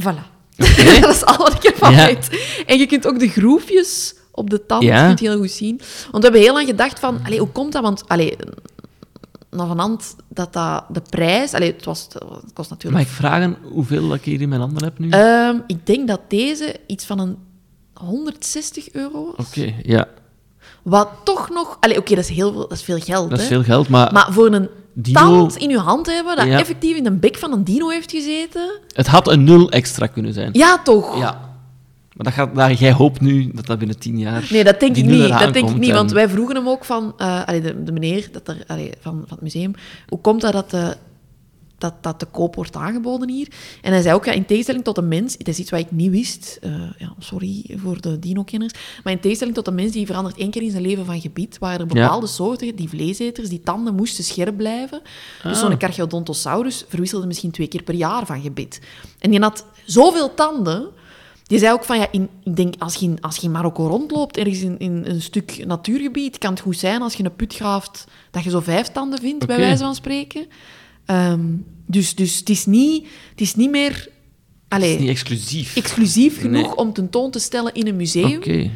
[0.02, 0.24] Voilà.
[1.02, 2.06] dat is al wat ik ervan Ja.
[2.06, 2.30] weet.
[2.66, 5.06] En je kunt ook de groefjes op de tand Ja.
[5.08, 5.78] kunt heel goed zien.
[6.12, 7.82] Want we hebben heel lang gedacht van, allee, hoe komt dat?
[7.82, 8.36] Want allee,
[9.58, 11.54] van hand dat, dat de prijs...
[11.54, 14.62] Allee, het, was, het kost natuurlijk Mag ik vragen hoeveel dat ik hier in mijn
[14.62, 15.10] handen heb nu?
[15.10, 17.38] Ehm, ik denk dat deze iets van een
[17.94, 19.46] 160 euro was.
[19.48, 20.08] Oké, ja.
[20.82, 21.78] Wat toch nog...
[21.80, 24.14] Allee, oké, dat is heel veel, dat is veel geld, Dat is veel geld, maar,
[24.14, 26.60] Maar voor een Dino- tand in je hand hebben, dat Ja.
[26.60, 28.80] effectief in de bek van een dino heeft gezeten...
[28.96, 30.50] het had een nul extra kunnen zijn.
[30.54, 31.18] Ja, toch?
[31.18, 31.50] Ja.
[32.16, 34.48] Maar dat gaat, dat, jij hoopt nu dat dat binnen tien jaar...
[34.52, 35.30] Nee, dat denk ik niet.
[35.30, 37.14] Dat denk ik niet, want wij vroegen hem ook van...
[37.18, 39.74] eh, allee, de, de meneer dat er, allee, van, van het museum...
[40.08, 40.96] Hoe komt dat dat, de,
[41.78, 43.48] dat dat te koop wordt aangeboden hier?
[43.82, 45.36] En hij zei ook, ja, in tegenstelling tot een mens...
[45.38, 46.58] Het is iets wat ik niet wist.
[46.62, 48.74] eh, ja, sorry voor de dino-kenners.
[49.04, 51.58] Maar in tegenstelling tot een mens die verandert één keer in zijn leven van gebied,
[51.60, 52.02] waren er Ja.
[52.02, 55.02] bepaalde soorten, die vleeseters, die tanden moesten scherp blijven.
[55.44, 55.68] Dus Ah.
[55.70, 58.80] zo'n Carcharodontosaurus verwisselde misschien twee keer per jaar van gebit.
[59.20, 60.88] En die had zoveel tanden...
[61.52, 63.88] Die zei ook van, ja, in, ik denk, als je, in, als je in Marokko
[63.88, 67.54] rondloopt, ergens in, in een stuk natuurgebied, kan het goed zijn als je een put
[67.56, 70.46] graaft, dat je zo vijf tanden vindt, bij wijze van spreken.
[71.06, 71.40] Ehm,
[71.86, 74.08] dus, dus het is niet, het is niet meer
[74.68, 75.76] Het is niet exclusief.
[75.76, 76.76] exclusief genoeg Nee.
[76.76, 78.36] om tentoon te stellen in een museum.
[78.38, 78.70] Oké.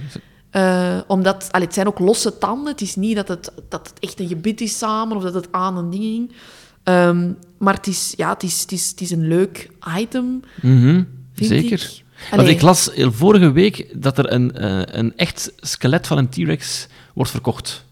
[0.50, 2.72] Eh, omdat, allee, het zijn ook losse tanden.
[2.72, 5.48] Het is niet dat het, dat het echt een gebit is samen of dat het
[5.52, 6.32] aan een ding ging.
[6.84, 11.08] Ehm, maar het is, ja, het, is, het, is, het is een leuk item, vind
[11.34, 11.72] Zeker.
[11.72, 12.04] ik.
[12.30, 12.54] Want Allee.
[12.56, 17.32] ik las vorige week dat er een, eh, een echt skelet van een T-Rex wordt
[17.32, 17.84] verkocht.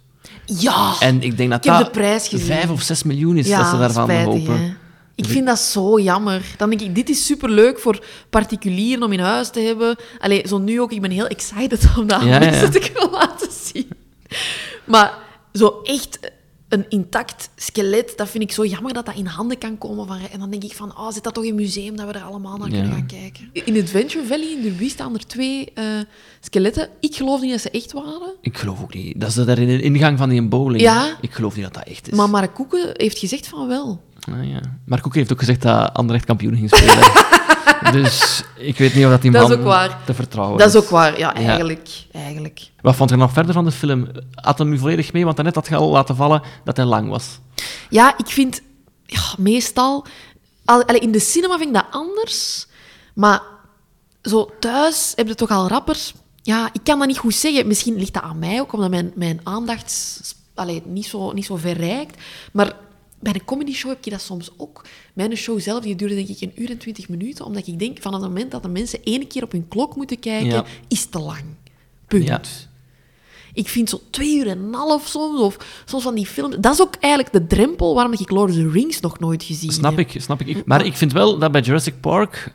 [0.45, 0.93] Ja!
[0.99, 2.45] En ik denk dat Ik dat de prijs gezien.
[2.45, 4.59] vijf of zes miljoen is dat ze daarvan spijtig, hopen.
[4.59, 4.73] hè.
[5.15, 6.41] Ik vind dat zo jammer.
[6.57, 9.95] Dan denk ik, dit is superleuk voor particulieren om in huis te hebben.
[10.19, 12.39] Allee, zo nu ook, ik ben heel excited om dat ja.
[12.69, 13.87] te kunnen laten zien.
[14.83, 15.13] Maar
[15.53, 16.19] zo echt
[16.73, 20.07] een intact skelet, dat vind ik zo jammer dat dat in handen kan komen.
[20.07, 22.13] Van, en dan denk ik van, oh, zit dat toch in een museum dat we
[22.13, 22.93] er allemaal naar kunnen Ja.
[22.93, 23.49] gaan kijken.
[23.53, 25.85] In Adventure Valley in Derby staan er twee eh,
[26.39, 26.89] skeletten.
[26.99, 28.33] Ik geloof niet dat ze echt waren.
[28.41, 29.19] Ik geloof ook niet.
[29.21, 30.81] Dat is daar in de ingang van die bowling.
[30.81, 31.17] Ja.
[31.21, 32.17] Ik geloof niet dat dat echt is.
[32.17, 34.01] Maar Mark Koeken heeft gezegd van wel.
[34.31, 34.59] Ah, ja.
[34.85, 37.11] Maar Koek heeft ook gezegd dat Anderlecht kampioen ging spelen.
[37.91, 39.97] dus ik weet niet of dat die Dat man is ook waar.
[40.05, 41.33] te vertrouwen Dat is ook waar, ja, Ja.
[41.33, 41.89] eigenlijk.
[42.11, 42.59] eigenlijk.
[42.81, 44.07] Wat vond je nog verder van de film?
[44.35, 45.23] Had hem nu volledig mee?
[45.23, 47.39] Want daarnet had je al laten vallen dat hij lang was.
[47.89, 48.61] Ja, ik vind
[49.05, 50.05] ja, meestal...
[50.65, 52.67] al- in de cinema vind ik dat anders.
[53.13, 53.41] Maar
[54.21, 55.97] zo thuis heb je toch al rapper...
[56.41, 57.67] Ja, ik kan dat niet goed zeggen.
[57.67, 59.41] Misschien ligt dat aan mij ook, omdat mijn, mijn
[60.55, 62.21] allee, niet, zo, niet zo verrijkt.
[62.51, 62.73] Maar
[63.23, 64.85] bij een comedy show heb je dat soms ook.
[65.13, 68.01] Mijn show zelf die duurde denk ik een uur en twintig minuten, omdat ik denk
[68.01, 70.65] van het moment dat de mensen één keer op hun klok moeten kijken, Ja.
[70.87, 71.43] is te lang.
[72.07, 72.27] Punt.
[72.27, 72.41] Ja.
[73.53, 76.55] Ik vind zo twee uur en een half soms, of soms van die films...
[76.59, 79.71] Dat is ook eigenlijk de drempel waarom ik Lord of the Rings nog nooit gezien
[79.71, 80.09] Snap heb.
[80.09, 80.65] ik, snap ik.
[80.65, 82.53] Maar ik vind wel dat bij Jurassic Park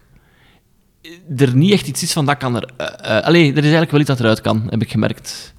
[1.37, 2.71] er niet echt iets is van dat kan er...
[2.77, 5.55] eh, eh, allee, er is eigenlijk wel iets dat eruit kan, heb ik gemerkt.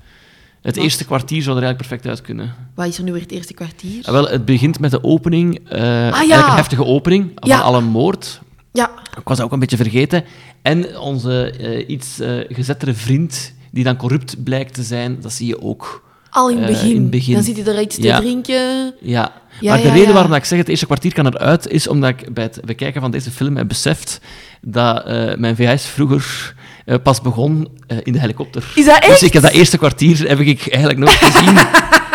[0.62, 0.84] Het Wat?
[0.84, 2.56] eerste kwartier zou er eigenlijk perfect uit kunnen.
[2.76, 4.06] Wat is er nu weer het eerste kwartier?
[4.06, 5.60] Ah, wel, het begint met de opening.
[5.70, 7.60] eh Ah, Eigenlijk een heftige opening van Ja.
[7.60, 8.42] al een moord.
[8.72, 10.24] Ja, Ik was dat ook een beetje vergeten.
[10.62, 15.48] En onze eh, iets eh, gezettere vriend, die dan corrupt blijkt te zijn, dat zie
[15.48, 16.08] je ook.
[16.30, 16.96] al in het begin.
[16.96, 17.34] in begin.
[17.34, 18.20] Dan zit hij er iets te Ja.
[18.20, 18.94] drinken.
[19.02, 20.14] Ja, Ja, maar de ja, reden ja.
[20.14, 23.12] waarom ik zeg het eerste kwartier kan eruit, is omdat ik bij het bekijken van
[23.12, 24.20] deze film heb beseft
[24.62, 25.06] dat
[25.38, 26.56] mijn VHS vroeger
[26.90, 28.72] eh, pas begon eh, in de helikopter.
[28.76, 29.22] Is dat Dus echt?
[29.22, 31.58] ik heb dat eerste kwartier heb ik eigenlijk nooit gezien.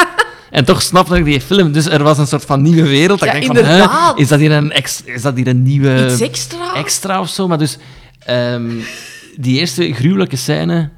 [0.51, 1.73] en toch snapte ik die film.
[1.73, 3.19] Dus er was een soort van nieuwe wereld.
[3.21, 4.19] Dat Ja, ik denk van, hè, inderdaad.
[4.19, 6.09] is dat hier een, ex, is dat hier een nieuwe...
[6.11, 6.75] Iets extra?
[6.75, 7.49] extra of zo.
[7.49, 7.79] Maar dus,
[8.19, 8.71] ehm,
[9.37, 10.91] die eerste gruwelijke scène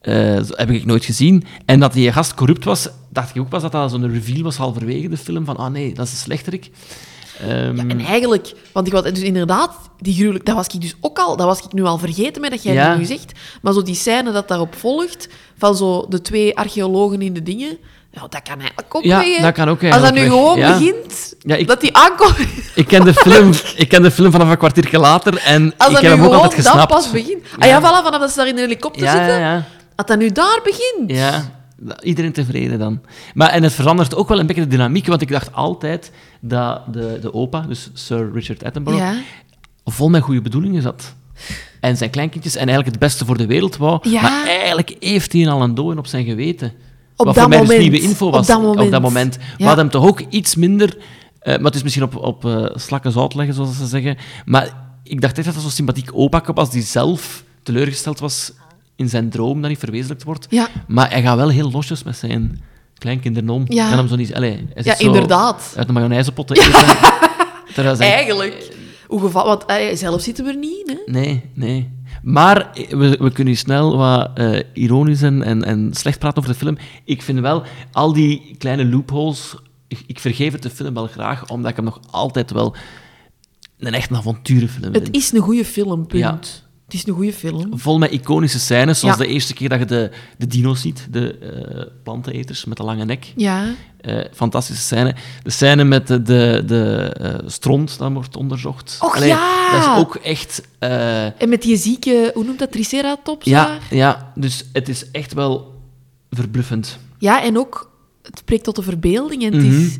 [0.00, 1.44] eh, heb ik nooit gezien.
[1.66, 4.56] En dat die gast corrupt was, dacht ik ook pas dat dat zo'n reveal was
[4.56, 5.44] halverwege de film.
[5.44, 6.70] Van, ah nee, dat is een slechterik.
[7.40, 10.94] Ehm, Ja, en eigenlijk, want ik was dus inderdaad, die gruwelijk, dat was ik dus
[11.00, 12.94] ook al, dat was ik nu al vergeten met dat jij Ja.
[12.94, 13.32] nu zegt.
[13.62, 17.78] Maar zo die scène dat daarop volgt, van zo de twee archeologen in de dingen,
[18.10, 20.28] ja, dat kan eigenlijk ook Ja, dat kan ook Als dat nu weg.
[20.28, 20.72] gewoon Ja.
[20.78, 22.36] begint, Ja, ik- dat die aankomt,
[22.74, 25.94] ik, ken de film, ik ken de film vanaf een kwartiertje later en als ik
[25.94, 26.92] dat heb hem ook gewoon altijd dat gesnapt.
[26.92, 27.42] pas begint.
[27.58, 29.64] Ah ja, voilà, vanaf dat ze daar in de helikopter zitten, ja, ja.
[29.96, 31.10] dat dat nu daar begint.
[31.10, 31.60] Ja,
[32.02, 33.00] iedereen tevreden dan.
[33.34, 36.80] Maar, en het verandert ook wel een beetje de dynamiek, want ik dacht altijd dat
[36.92, 39.20] de, de opa, dus Sir Richard Attenborough, Ja.
[39.84, 41.14] vol met goede bedoelingen zat.
[41.80, 44.08] En zijn kleinkindjes en eigenlijk het beste voor de wereld wou.
[44.10, 44.22] Ja.
[44.22, 46.72] Maar eigenlijk heeft hij al een dooi op zijn geweten.
[47.16, 47.80] Op Wat dat voor mij moment.
[47.80, 49.00] dus nieuwe info Op was dat moment.
[49.00, 49.36] moment.
[49.36, 49.64] We Ja.
[49.66, 50.96] hadden hem toch ook iets minder...
[51.38, 54.16] eh, maar het is misschien op, op eh, slakken zout leggen, zoals ze zeggen.
[54.44, 58.52] Maar ik dacht echt dat dat zo'n sympathiek opa was die zelf teleurgesteld was
[59.02, 60.46] in zijn droom dat niet verwezenlijkt wordt.
[60.50, 60.68] Ja.
[60.86, 62.60] Maar hij gaat wel heel losjes met zijn
[62.98, 63.64] kleinkinderen om.
[63.68, 63.88] Ja.
[63.88, 64.34] Kan hem zo niet...
[64.34, 65.74] Allee, hij Ja, zo inderdaad.
[65.76, 68.00] Uit de mayonaisepot te eten.
[68.00, 68.76] Eigenlijk.
[69.06, 71.12] Hoe geval, want eh, zelf zitten we er niet, hè.
[71.12, 71.90] Nee, nee.
[72.22, 76.52] Maar eh, we, we kunnen snel wat eh, ironisch en, en, en slecht praten over
[76.52, 76.76] de film.
[77.04, 77.62] Ik vind wel,
[77.92, 79.54] al die kleine loopholes...
[79.88, 82.74] Ik, ik vergeef het de film wel graag, omdat ik hem nog altijd wel
[83.78, 85.16] een echt avonturenfilm Het vind.
[85.16, 86.22] is een goede film, punt.
[86.22, 86.38] Ja.
[86.92, 87.78] Het is een goede film.
[87.78, 89.22] Vol met iconische scènes, zoals Ja.
[89.24, 93.04] de eerste keer dat je de, de dino's ziet, de eh, planteneters met de lange
[93.04, 93.32] nek.
[93.36, 93.64] Ja.
[94.00, 95.14] Eh, fantastische scène.
[95.42, 98.98] De scène met de, de, de eh, stront dat wordt onderzocht.
[99.00, 99.70] Och, Allee, ja!
[99.72, 100.62] Dat is ook echt...
[100.78, 103.80] En met die zieke, hoe noemt dat, triceratops ja, daar?
[103.90, 105.80] ja, dus het is echt wel
[106.30, 106.98] verbluffend.
[107.18, 107.90] Ja, en ook,
[108.22, 109.42] het spreekt tot de verbeelding.
[109.44, 109.80] En het Mhm.
[109.80, 109.98] is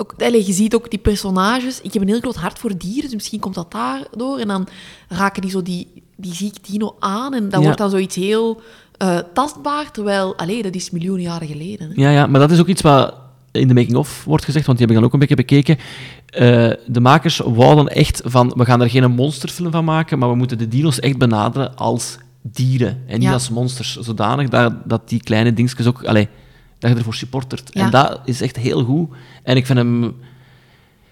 [0.00, 1.80] ook, allee, je ziet ook die personages.
[1.80, 4.38] Ik heb een heel groot hart voor dieren, dus misschien komt dat daardoor.
[4.38, 4.68] En dan
[5.08, 7.34] raken die zo die, die zieke dino aan.
[7.34, 7.60] En dat Ja.
[7.64, 8.60] wordt dan zoiets heel
[8.96, 9.90] eh, tastbaar.
[9.90, 11.88] Terwijl, allee, dat is miljoenen jaren geleden.
[11.94, 12.02] Hè.
[12.02, 13.14] Ja, ja, maar dat is ook iets wat
[13.52, 15.76] in de making-of wordt gezegd, want die heb ik dan ook een beetje bekeken.
[16.26, 20.34] Eh, de makers wouden echt van, we gaan er geen monsterfilm van maken, maar we
[20.34, 23.32] moeten de dino's echt benaderen als dieren en niet Ja.
[23.32, 23.96] als monsters.
[23.96, 26.28] Zodanig dat, dat die kleine dingetjes ook, allee,
[26.80, 27.70] dat je ervoor supportert.
[27.72, 27.84] Ja.
[27.84, 29.08] En dat is echt heel goed.
[29.42, 30.02] En ik vind hem...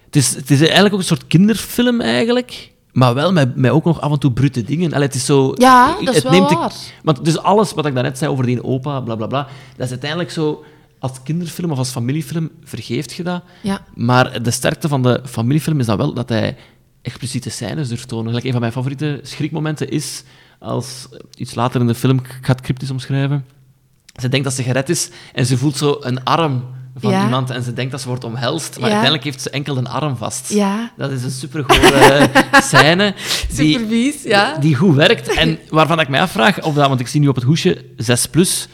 [0.05, 2.71] Het is, het is eigenlijk ook een soort kinderfilm, eigenlijk.
[2.91, 4.93] Maar wel met, met ook nog af en toe brute dingen.
[4.93, 5.53] Allee, het is zo...
[5.55, 6.73] Ja, dat is het wel neemt waar.
[7.03, 9.89] want dus alles wat ik daarnet zei over die opa, bla bla bla, dat is
[9.89, 10.63] uiteindelijk zo...
[10.99, 13.43] Als kinderfilm of als familiefilm vergeeft je dat.
[13.61, 13.85] Ja.
[13.95, 16.57] Maar de sterkte van de familiefilm is dan wel dat hij
[17.01, 18.27] expliciete scènes durft tonen.
[18.27, 20.23] Gelijk, een van mijn favoriete schrikmomenten is
[20.59, 23.45] als iets later in de film, ik ga het cryptisch omschrijven.
[24.21, 26.63] Ze denkt dat ze gered is en ze voelt zo een arm
[26.95, 27.23] van Ja.
[27.23, 28.95] iemand en ze denkt dat ze wordt omhelst, maar Ja.
[28.95, 30.49] uiteindelijk heeft ze enkel een arm vast.
[30.53, 30.91] Ja.
[30.97, 32.29] Dat is een supergoeie
[32.69, 33.13] scène
[33.55, 34.57] die, Supervies, ja.
[34.57, 37.35] die goed werkt en waarvan ik mij afvraag of dat, want ik zie nu op
[37.35, 38.67] het hoesje 6 plus,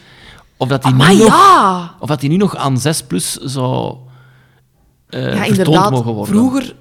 [0.56, 3.96] of dat die nu nog, of dat die nu nog aan 6 plus zou
[5.08, 5.90] eh Ja, inderdaad.
[5.90, 6.34] mogen worden.
[6.34, 6.74] Vroeger,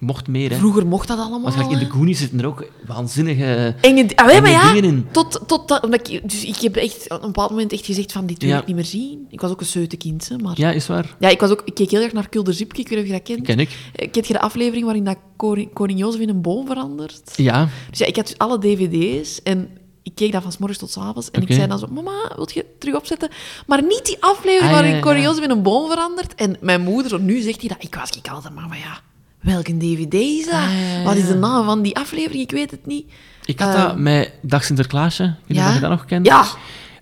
[0.00, 0.56] Mocht meer, hè.
[0.56, 1.52] vroeger mocht dat allemaal.
[1.52, 1.90] Gelijk in de.
[1.90, 3.74] Goonies zitten er ook waanzinnige...
[3.80, 5.06] Enge, ah, maar ja, dingen in.
[5.10, 8.12] tot, tot dat, omdat ik, dus ik heb echt op een bepaald moment echt gezegd
[8.12, 8.60] van, dit wil Ja.
[8.60, 9.26] ik niet meer zien.
[9.30, 10.52] Ik was ook een zeutekind, hè, maar...
[10.60, 10.68] Ja.
[10.68, 11.16] Ja, is waar.
[11.18, 13.18] ik, was ook, ik keek heel erg naar Kulder Zipke, ik weet niet of je
[13.18, 13.46] dat kent.
[13.46, 13.70] Ken ik.
[13.94, 17.32] Eh, Kent je de aflevering waarin dat koning, koning Jozef in een boom verandert?
[17.36, 17.68] Ja.
[17.90, 19.68] Dus ja, ik had dus alle dvd's en
[20.02, 21.30] ik keek dat van 's morgens tot 's avonds.
[21.30, 23.28] En ik zei dan zo, mama, wil je terug opzetten?
[23.66, 25.28] Maar niet die aflevering Ah, ja, waarin ja, ja.
[25.28, 26.34] Jozef in een boom verandert.
[26.34, 27.82] En mijn moeder, zo nu zegt hij dat.
[27.84, 29.00] Ik was ik altijd, maar, maar ja,
[29.40, 30.54] welke dvd is dat?
[30.54, 32.42] Ah, ja, ja, Wat is de naam van die aflevering?
[32.42, 33.04] Ik weet het niet.
[33.44, 35.24] Ik had Ehm, dat met Dag Sinterklaasje.
[35.24, 35.68] Ik weet niet ja?
[35.68, 36.26] of je dat nog kent.
[36.26, 36.44] Ja.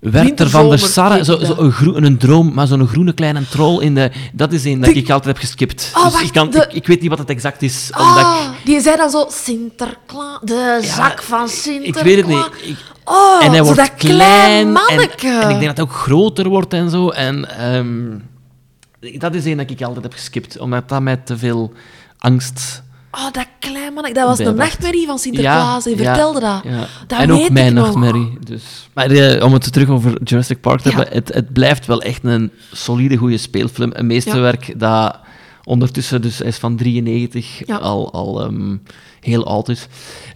[0.01, 3.49] Werther van der Sarre, zo, ik zo een, groen, een droom, maar zo'n groene kleine
[3.49, 4.11] troll in de...
[4.33, 5.93] Dat is een dat De- ik altijd heb geskipt.
[5.95, 7.91] Oh, dus wacht, ik, kan, de- ik, ik weet niet wat het exact is.
[7.99, 12.05] Omdat ik, Ah, die zei dan zo, Sinterklaas, de zak van ik Sinterklaas.
[12.05, 12.49] weet het niet.
[12.63, 14.73] Ik- Oh, en hij zo wordt dat klein.
[14.75, 15.21] klein en, ik
[15.59, 17.09] denk dat hij ook groter wordt en zo.
[17.09, 18.19] En ehm,
[19.19, 21.73] dat is een dat ik altijd heb geskipt, omdat dat mij te veel
[22.19, 22.83] angst...
[23.11, 24.15] Oh, dat klein manneke.
[24.15, 25.85] Dat was de nachtmerrie van Sinterklaas.
[25.85, 26.61] Hij vertelde dat.
[26.65, 26.87] ja.
[27.07, 27.85] dat en weet ook mijn nog.
[27.85, 28.39] nachtmerrie.
[28.45, 28.89] Dus.
[28.93, 30.97] Maar eh, om het terug over Jurassic Park te Ja.
[30.97, 33.91] hebben, het, het blijft wel echt een solide, goede speelfilm.
[33.95, 35.19] Een meesterwerk dat
[35.65, 37.77] ondertussen, dus hij is van 93, Ja.
[37.77, 38.77] al, al ehm,
[39.21, 39.87] heel oud is.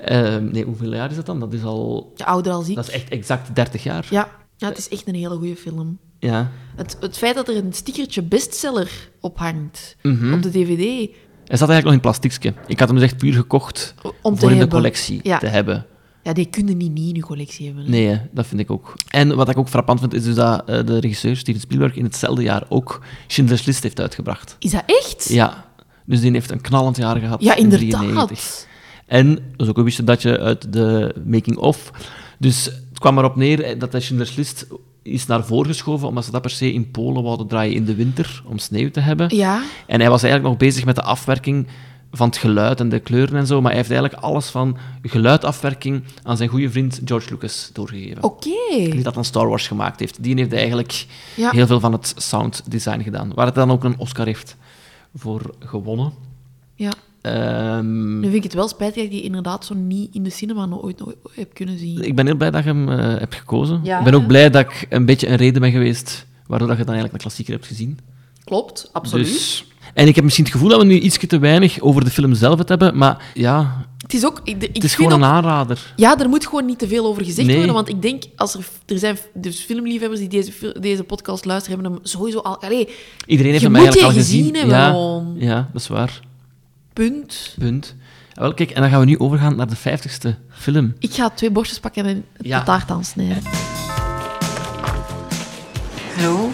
[0.01, 1.41] Ehm, nee, hoeveel jaar is dat dan?
[1.41, 2.13] Dat is al...
[2.17, 2.75] Ja, ouder als ik.
[2.75, 4.07] Dat is echt exact 30 jaar.
[4.11, 4.29] Ja.
[4.57, 5.99] ja, het is echt een hele goede film.
[6.19, 6.51] Ja.
[6.77, 8.91] Het, het feit dat er een stickertje bestseller
[9.21, 10.33] op hangt, Mhm.
[10.33, 11.09] op de dvd,
[11.53, 12.55] Hij zat eigenlijk nog in plastiekje.
[12.67, 15.39] Ik had hem dus echt puur gekocht om voor in de collectie Ja.
[15.39, 15.87] te hebben.
[16.23, 17.85] ja, die kun je niet, niet in je collectie hebben.
[17.85, 17.91] hè.
[17.91, 18.95] Nee, dat vind ik ook.
[19.11, 22.05] En wat ik ook frappant vind, is dus dat eh, de regisseur Steven Spielberg in
[22.05, 24.57] hetzelfde jaar ook Schindler's List heeft uitgebracht.
[24.59, 25.29] Is dat echt?
[25.29, 25.65] Ja,
[26.05, 27.43] dus die heeft een knallend jaar gehad.
[27.43, 28.01] Ja, in inderdaad.
[28.01, 28.67] 93.
[29.07, 31.91] En, dat is ook een wist dat je uit de making-of.
[32.39, 34.67] Dus het kwam erop neer eh, dat de Schindler's List
[35.03, 37.95] is naar voren geschoven, omdat ze dat per se in Polen wouden draaien in de
[37.95, 39.37] winter, om sneeuw te hebben.
[39.37, 39.63] Ja.
[39.87, 41.67] En hij was eigenlijk nog bezig met de afwerking
[42.15, 46.03] van het geluid en de kleuren en zo, maar hij heeft eigenlijk alles van geluidafwerking
[46.23, 48.23] aan zijn goede vriend George Lucas doorgegeven.
[48.23, 48.51] Oké.
[48.73, 50.23] Die dat aan Star Wars gemaakt heeft.
[50.23, 51.51] Die heeft eigenlijk Ja.
[51.51, 53.33] heel veel van het sound design gedaan.
[53.35, 54.57] Waar het dan ook een Oscar heeft
[55.15, 56.13] voor gewonnen.
[56.75, 56.93] Ja.
[57.23, 60.31] Ehm, Nu vind ik het wel spijtig dat ik die inderdaad zo niet in de
[60.31, 62.03] cinema nog ooit nog heb kunnen zien.
[62.03, 63.81] ik ben heel blij dat je hem eh, hebt gekozen.
[63.83, 63.99] Ja.
[63.99, 66.85] Ik ben ook blij dat ik een beetje een reden ben geweest waardoor dat je
[66.85, 67.99] dan eigenlijk een klassieker hebt gezien.
[68.45, 69.27] Klopt, absoluut.
[69.27, 72.11] Dus, en ik heb misschien het gevoel dat we nu iets te weinig over de
[72.11, 74.41] film zelf het hebben, maar ja, Het is ook...
[74.45, 75.93] Ik, ik het is vind gewoon een ook- aanrader.
[75.97, 77.57] Ja, er moet gewoon niet te veel over gezegd Nee.
[77.57, 81.79] worden, want ik denk, als er, er zijn dus filmliefhebbers die deze, deze podcast luisteren,
[81.79, 82.63] hebben hem sowieso al...
[82.63, 82.89] Allee,
[83.27, 84.55] Iedereen heeft Je hem eigenlijk al gezien gezien.
[84.57, 85.35] hebben ja, gewoon.
[85.39, 86.21] ja, dat is waar.
[86.93, 87.55] Punt.
[87.59, 87.95] Punt.
[88.35, 90.95] Wel, kijk, en dan gaan we nu overgaan naar de vijftigste film.
[90.99, 92.59] Ik ga twee borstjes pakken en Ja.
[92.59, 93.43] de taart aansnijden.
[96.15, 96.51] Hello,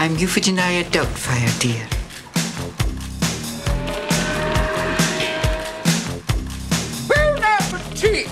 [0.00, 1.86] I'm Euphigenia Doubtfire, dear.
[7.08, 8.28] Bon appetit!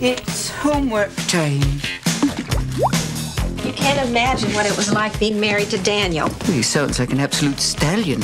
[0.00, 1.60] It's homework time.
[3.64, 6.28] You can't imagine what it was like being married to Daniel.
[6.44, 8.20] He sounds like an absolute stallion.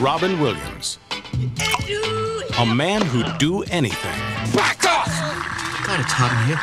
[0.00, 0.98] Robin Williams.
[2.58, 4.14] A man who'd do anything
[4.54, 5.10] Back off!
[5.86, 6.60] God, it's hot in here.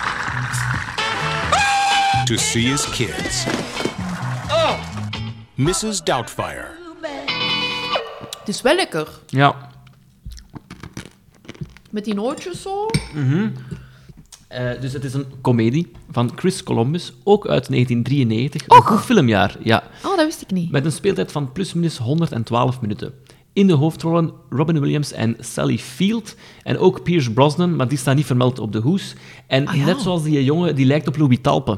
[2.25, 3.45] to see his kids.
[4.49, 4.79] Oh!
[5.57, 6.03] Mrs.
[6.03, 6.67] Doubtfire.
[8.39, 9.07] Het is wel lekker.
[9.27, 9.69] Ja.
[11.89, 12.85] Met die nootjes zo.
[14.47, 18.77] Eh, dus het is een komedie van Chris Columbus, ook uit 1993.
[18.77, 19.83] Een goed filmjaar, ja.
[20.03, 20.71] Oh, dat wist ik niet.
[20.71, 23.13] Met een speeltijd van plusminus 112 minuten.
[23.55, 26.35] In de hoofdrollen Robin Williams en Sally Field.
[26.63, 29.15] En ook Pierce Brosnan, maar die staat niet vermeld op de hoes.
[29.47, 29.85] En Ah, ja.
[29.85, 31.77] net zoals die jongen, die lijkt op Louis Talpe.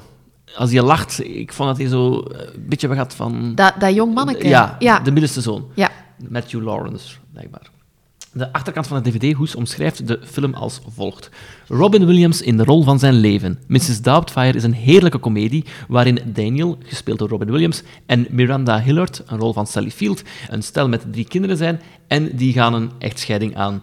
[0.55, 3.55] Als hij lacht, ik vond dat hij zo eh, een beetje wat van...
[3.55, 4.47] Dat, dat jong manneke.
[4.47, 4.99] Ja, ja.
[4.99, 5.65] de middelste zoon.
[5.73, 5.89] Ja.
[6.29, 7.69] Matthew Lawrence, blijkbaar.
[8.37, 11.29] De achterkant van de dvd-hoes omschrijft de film als volgt.
[11.67, 13.59] Robin Williams in de rol van zijn leven.
[13.67, 14.01] Mrs.
[14.01, 19.37] Doubtfire is een heerlijke komedie waarin Daniel, gespeeld door Robin Williams, en Miranda Hillard, een
[19.37, 23.55] rol van Sally Field, een stel met drie kinderen zijn en die gaan een echtscheiding
[23.55, 23.81] aan.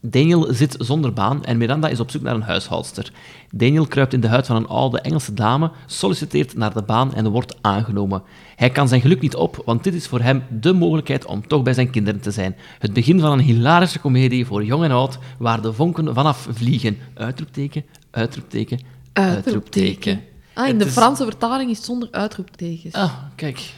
[0.00, 3.12] Daniel zit zonder baan en Miranda is op zoek naar een huishoudster.
[3.50, 7.28] Daniel kruipt in de huid van een oude Engelse dame, solliciteert naar de baan en
[7.28, 8.22] wordt aangenomen.
[8.56, 11.62] Hij kan zijn geluk niet op, want dit is voor hem de mogelijkheid om toch
[11.62, 12.56] bij zijn kinderen te zijn.
[12.78, 16.98] Het begin van een hilarische komedie voor jong en oud, waar de vonken vanaf vliegen.
[17.14, 18.78] Uitroepteken, uitroepteken,
[19.12, 20.20] uitroepteken.
[20.54, 22.94] Ah, in Het de is- Franse vertaling is het zonder uitroeptekens.
[22.94, 23.72] Ah, kijk.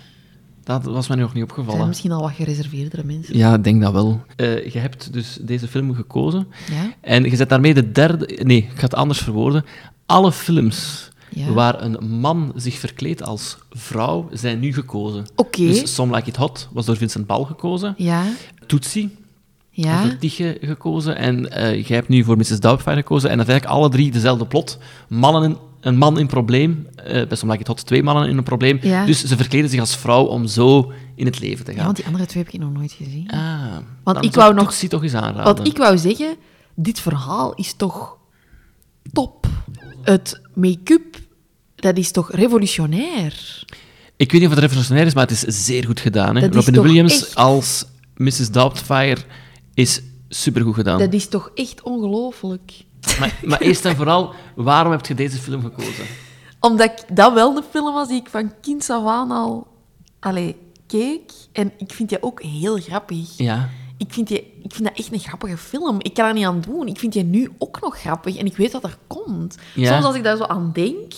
[0.65, 1.89] Dat was mij nog niet zijn opgevallen.
[1.89, 3.37] misschien al wat gereserveerdere mensen.
[3.37, 4.21] Ja, ik denk dat wel.
[4.37, 6.47] Eh, je hebt dus deze film gekozen.
[6.71, 6.93] Ja.
[7.01, 8.39] En je zet daarmee de derde...
[8.43, 9.65] Nee, ik ga het anders verwoorden.
[10.07, 11.53] Alle films Ja.
[11.53, 15.27] waar een man zich verkleedt als vrouw zijn nu gekozen.
[15.37, 15.67] Oké.
[15.67, 17.95] Dus Some Like It Hot was door Vincent Bal gekozen.
[17.97, 18.23] Ja.
[18.67, 19.17] Tootsie
[19.71, 20.01] Ja.
[20.03, 21.17] voor Tige gekozen.
[21.17, 22.61] En eh jij hebt nu voor Mrs.
[22.61, 23.31] Doubtfire gekozen.
[23.31, 24.79] En dat is eigenlijk alle drie dezelfde plot.
[25.09, 26.87] Mannen een man in probleem.
[26.97, 28.79] eh bij Some Like It Hot twee mannen in een probleem.
[28.83, 29.05] Ja.
[29.07, 31.85] Dus ze verkleden zich als vrouw om zo in het leven te Ja, gaan.
[31.85, 33.31] want die andere twee heb ik nog nooit gezien.
[33.31, 35.45] Ah, Want ik wou nog- toch eens aanraden.
[35.57, 36.37] Wat ik wou zeggen,
[36.75, 38.17] dit verhaal is toch
[39.13, 39.47] top.
[40.03, 41.17] Het make-up,
[41.77, 43.65] dat is toch revolutionair?
[44.17, 46.37] Ik weet niet of het revolutionair is, maar het is zeer goed gedaan.
[46.37, 46.47] Hè?
[46.49, 47.85] Robin Williams echt- als
[48.17, 48.51] Mrs.
[48.51, 49.21] Doubtfire
[49.75, 50.99] is supergoed gedaan.
[50.99, 52.73] Dat is toch echt ongelooflijk.
[53.21, 56.05] Maar, maar eerst en vooral, waarom heb je deze film gekozen?
[56.61, 59.67] Omdat ik, dat wel de film was die ik van kinds af aan al
[60.21, 60.57] allee,
[60.87, 61.33] keek.
[61.53, 63.37] En ik vind die ook heel grappig.
[63.37, 63.69] Ja.
[63.97, 65.97] Ik vind, die, ik vind dat echt een grappige film.
[65.99, 66.87] Ik kan er niet aan doen.
[66.87, 68.37] Ik vind die nu ook nog grappig.
[68.37, 69.57] En ik weet wat er komt.
[69.75, 69.93] Ja.
[69.93, 71.13] Soms als ik daar zo aan denk,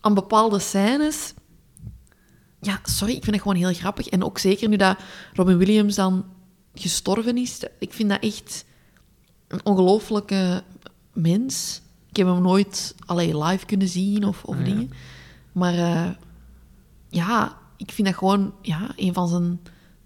[0.00, 1.34] aan bepaalde scènes...
[2.60, 4.08] Ja, sorry, ik vind het gewoon heel grappig.
[4.08, 4.96] En ook zeker nu dat
[5.32, 6.24] Robin Williams dan
[6.74, 7.60] gestorven is.
[7.78, 8.64] Ik vind dat echt
[9.48, 10.62] een ongelooflijke
[11.12, 11.80] mens.
[12.10, 14.90] Ik heb hem nooit allee, live kunnen zien of, of dingen.
[15.52, 16.10] Maar eh,
[17.08, 19.60] ja, ik vind dat gewoon ja, een van zijn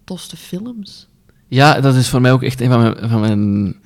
[0.05, 1.09] tofste films.
[1.49, 3.09] Ja, dat is voor mij ook echt een van mijn...
[3.09, 3.77] Van mijn...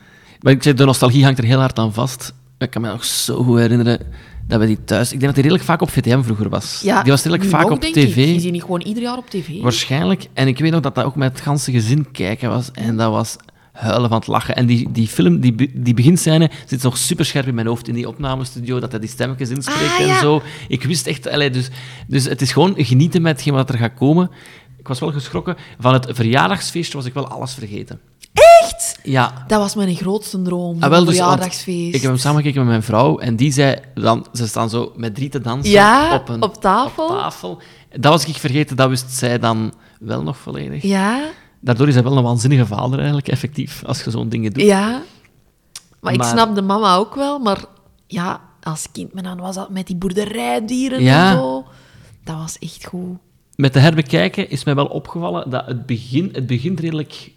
[0.40, 2.35] Maar ik zeg, de nostalgie hangt er heel hard aan vast.
[2.59, 4.00] Ik kan me nog zo goed herinneren
[4.46, 5.12] dat we die thuis...
[5.12, 6.80] Ik denk dat die redelijk vaak op VTM vroeger was.
[6.83, 7.96] Ja, die was redelijk vaak op tv.
[7.96, 8.35] Ik.
[8.35, 9.61] Je ziet die gewoon ieder jaar op tv.
[9.62, 10.28] Waarschijnlijk.
[10.33, 12.70] En ik weet nog dat dat ook met het ganse gezin kijken was.
[12.70, 13.37] En dat was
[13.81, 14.57] huilen van het lachen.
[14.57, 17.95] En die, die film, die, die beginscène, zit nog super scherp in mijn hoofd in
[17.95, 20.43] die opnamestudio, dat hij die stemmetjes inspreekt Ah, en zo.
[20.69, 21.29] Ik wist echt...
[21.29, 21.69] Allee, dus,
[22.07, 24.31] dus het is gewoon genieten met hetgeen wat er gaat komen.
[24.79, 25.57] Ik was wel geschrokken.
[25.79, 28.01] Van het verjaardagsfeestje was ik wel alles vergeten.
[28.33, 28.99] Echt?
[29.03, 29.45] Ja.
[29.47, 30.83] Dat was mijn grootste droom.
[30.83, 31.95] Ah, wel, dus, verjaardagsfeest.
[31.95, 35.14] Ik heb hem samengekeken met mijn vrouw en die zei dan, ze staan zo met
[35.14, 37.05] drie te dansen Ja, op, een, op tafel.
[37.09, 37.61] op tafel.
[37.97, 40.83] Dat was ik vergeten, dat wist zij dan wel nog volledig.
[40.83, 41.21] Ja,
[41.61, 44.62] Daardoor is hij wel een waanzinnige vader eigenlijk, effectief, als je zo'n dingen doet.
[44.62, 45.03] ja.
[46.01, 47.38] Maar, ik snap de mama ook wel.
[47.38, 47.64] Maar
[48.07, 51.31] ja, als kind, maar dan was dat met die boerderijdieren Ja.
[51.31, 51.66] en zo.
[52.25, 53.18] Dat was echt goed.
[53.57, 57.33] Met de herbekijken is mij wel opgevallen dat het, begin, het begint redelijk...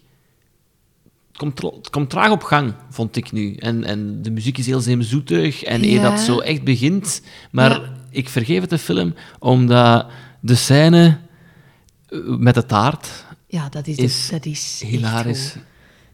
[1.28, 3.56] Het komt, het komt traag op gang, vond ik nu.
[3.56, 6.10] En, en de muziek is heel zeemzoetig en eer Ja.
[6.10, 7.22] dat zo echt begint.
[7.52, 7.92] Maar Ja.
[8.10, 10.06] ik vergeef het de film, omdat
[10.40, 11.18] de scène
[12.08, 15.56] eh, met de taart Ja, dat is, is, dat is hilarisch.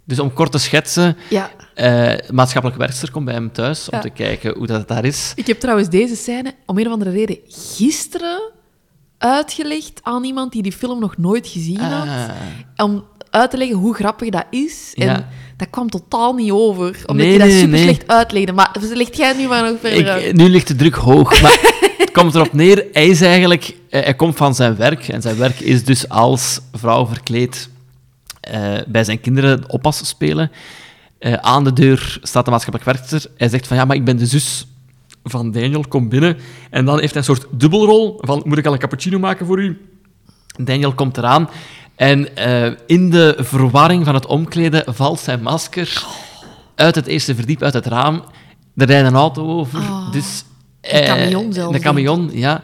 [0.06, 1.52] Dus om kort te schetsen, Ja.
[1.76, 5.32] eh, maatschappelijk werkster komt bij hem thuis om te kijken hoe dat daar is.
[5.36, 8.52] Ik heb trouwens deze scène om een of andere reden gisteren
[9.18, 12.08] uitgelegd aan iemand die die film nog nooit gezien had.
[12.08, 12.30] Ah.
[12.86, 14.94] Om uit te leggen hoe grappig dat is.
[14.96, 15.28] En Ja.
[15.60, 16.88] Dat kwam totaal niet over.
[17.06, 17.84] Omdat Nee, je dat nee, super nee.
[17.84, 18.52] slecht uitlegde.
[18.52, 20.26] Maar leg jij het nu maar nog verder uit.
[20.26, 21.60] Ik, nu ligt de druk hoog, maar
[21.98, 22.86] het komt erop neer.
[22.94, 23.76] Hij is eigenlijk...
[23.90, 25.08] eh, Hij komt van zijn werk.
[25.08, 27.70] En zijn werk is dus als vrouw verkleed
[28.42, 30.52] eh, bij zijn kinderen oppas spelen.
[31.20, 33.32] Eh, aan de deur staat de maatschappelijk werkster.
[33.38, 34.68] Hij zegt van, ja, maar ik ben de zus
[35.24, 36.38] van Daniel, kom binnen.
[36.70, 39.60] En dan heeft hij een soort dubbelrol van, moet ik al een cappuccino maken voor
[39.62, 39.78] u?
[40.58, 41.50] Daniel komt eraan.
[42.00, 46.04] En eh, in de verwarring van het omkleden valt zijn masker
[46.76, 48.24] uit het eerste verdiep, uit het raam.
[48.76, 49.82] Er rijdt een auto over.
[50.12, 50.44] dus,
[50.82, 52.62] Een eh, camion zelfs, De camion, ja.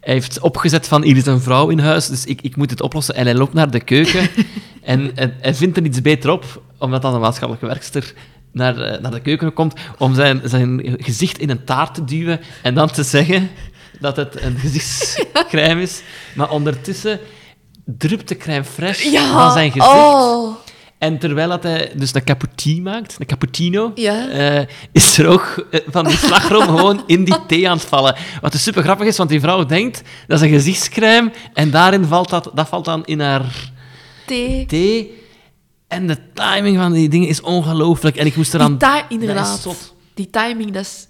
[0.00, 2.82] Hij heeft opgezet van, hier is een vrouw in huis, dus ik, ik moet het
[2.82, 3.14] oplossen.
[3.14, 4.28] En hij loopt naar de keuken
[4.82, 8.14] en, en hij vindt er iets beter op, omdat dan de maatschappelijke werkster
[8.52, 12.40] naar, eh, naar de keuken komt, om zijn, zijn gezicht in een taart te duwen
[12.62, 13.50] en dan te zeggen
[14.00, 16.02] dat het een gezichtscrème is.
[16.36, 17.20] Maar ondertussen
[17.86, 19.92] drupt de crème fraîche Ja, van zijn gezicht.
[19.94, 20.54] oh.
[20.98, 24.28] En terwijl dat hij dus een cappuccino maakt, een cappuccino, Ja.
[24.28, 28.16] eh, is er ook eh, van die slagroom gewoon in die thee aan het vallen.
[28.40, 32.04] Wat dus super grappig is, want die vrouw denkt dat is een gezichtscrème en daarin
[32.04, 33.70] valt dat, dat valt dan in haar
[34.26, 34.66] Thee.
[34.66, 35.22] thee.
[35.88, 38.16] En de timing van die dingen is ongelooflijk.
[38.16, 38.68] En ik moest eraan...
[38.70, 39.66] Die Dat inderdaad.
[39.66, 39.92] is.
[40.14, 41.06] Die timing, dat is...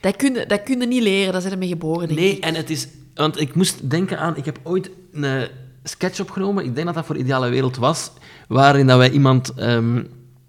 [0.00, 2.44] Dat kun, je, dat kun je niet leren, daar zijn we mee geboren, Nee, ik.
[2.44, 2.86] en het is...
[3.14, 4.36] Want ik moest denken aan...
[4.36, 5.48] Ik heb ooit een
[5.84, 8.10] sketch opgenomen, ik denk dat dat voor Ideale Wereld was,
[8.48, 9.54] waarin dat wij iemand...
[9.54, 10.02] ehm,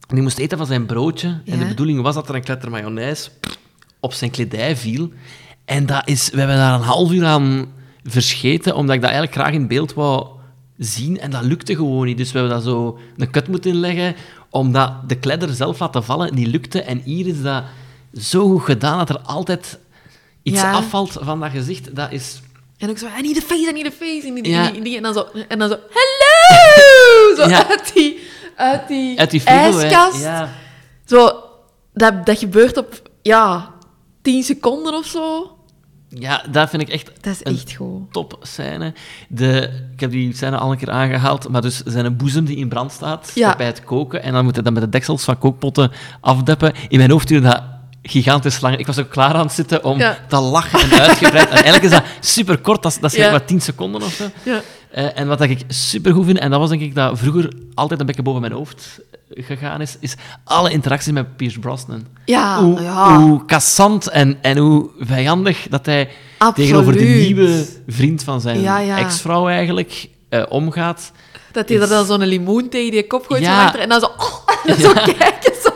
[0.07, 1.41] die moest eten van zijn broodje.
[1.45, 3.29] En de bedoeling was dat er een kletter mayonaise
[3.99, 5.11] op zijn kledij viel.
[5.65, 6.29] En dat is...
[6.29, 7.65] We hebben daar een half uur aan
[8.03, 10.27] verscheten, omdat ik dat eigenlijk graag in beeld wou
[10.77, 11.19] zien.
[11.19, 12.17] En dat lukte gewoon niet.
[12.17, 14.15] Dus we hebben dat zo een cut moeten inleggen,
[14.49, 16.81] omdat de kledder zelf laten vallen niet lukte.
[16.81, 17.63] En hier is dat
[18.13, 19.79] zo goed gedaan, dat er altijd
[20.43, 20.71] iets Ja.
[20.71, 21.95] afvalt van dat gezicht.
[21.95, 22.41] Dat is...
[22.77, 24.27] En ook zo, I need a face, I need a face.
[24.27, 24.71] En, die, Ja.
[24.71, 27.35] die, die- en dan zo, en dan zo hello!
[27.43, 27.67] Zo Ja.
[27.69, 28.19] uit die,
[28.55, 29.81] uit die, Uit die frigo, hè.
[29.81, 30.21] ijskast.
[30.21, 30.49] Ja.
[31.05, 31.43] Zo,
[31.93, 33.73] dat, dat gebeurt op, ja,
[34.21, 35.49] tien seconden of zo.
[36.09, 38.11] Ja, dat vind ik echt Dat is een echt goed.
[38.13, 38.93] top scène.
[39.29, 42.69] De, ik heb die scène al een keer aangehaald, maar dus zijn boezem die in
[42.69, 43.55] brand staat Ja.
[43.55, 44.23] bij het koken.
[44.23, 45.91] En dan moet hij dat met de deksels van kookpotten
[46.21, 46.73] afdeppen.
[46.87, 47.63] In mijn hoofd duurde dat
[48.07, 48.77] gigantisch lang.
[48.77, 50.17] Ik was ook klaar aan het zitten om Ja.
[50.27, 51.45] te lachen en uitgebreid.
[51.49, 53.31] en eigenlijk is dat super kort, dat is, dat is Ja.
[53.31, 54.23] maar 10 seconden of zo.
[54.43, 54.61] Ja.
[54.91, 57.99] Eh, en wat ik super goed vind, en dat was denk ik dat vroeger altijd
[57.99, 58.99] een beetje boven mijn hoofd
[59.33, 62.05] eh, gegaan is, is alle interacties met Pierce Brosnan.
[62.25, 63.17] Ja, hoe, ja.
[63.19, 66.69] hoe kassant en, en hoe vijandig dat hij Absoluut.
[66.69, 71.11] tegenover de nieuwe vriend van zijn Ja, ex-vrouw eigenlijk eh, omgaat.
[71.51, 74.05] Dat hij er dan zo'n limoen tegen die kop gooit zo en dan zo...
[74.17, 75.69] Oh, zo kijken, zo.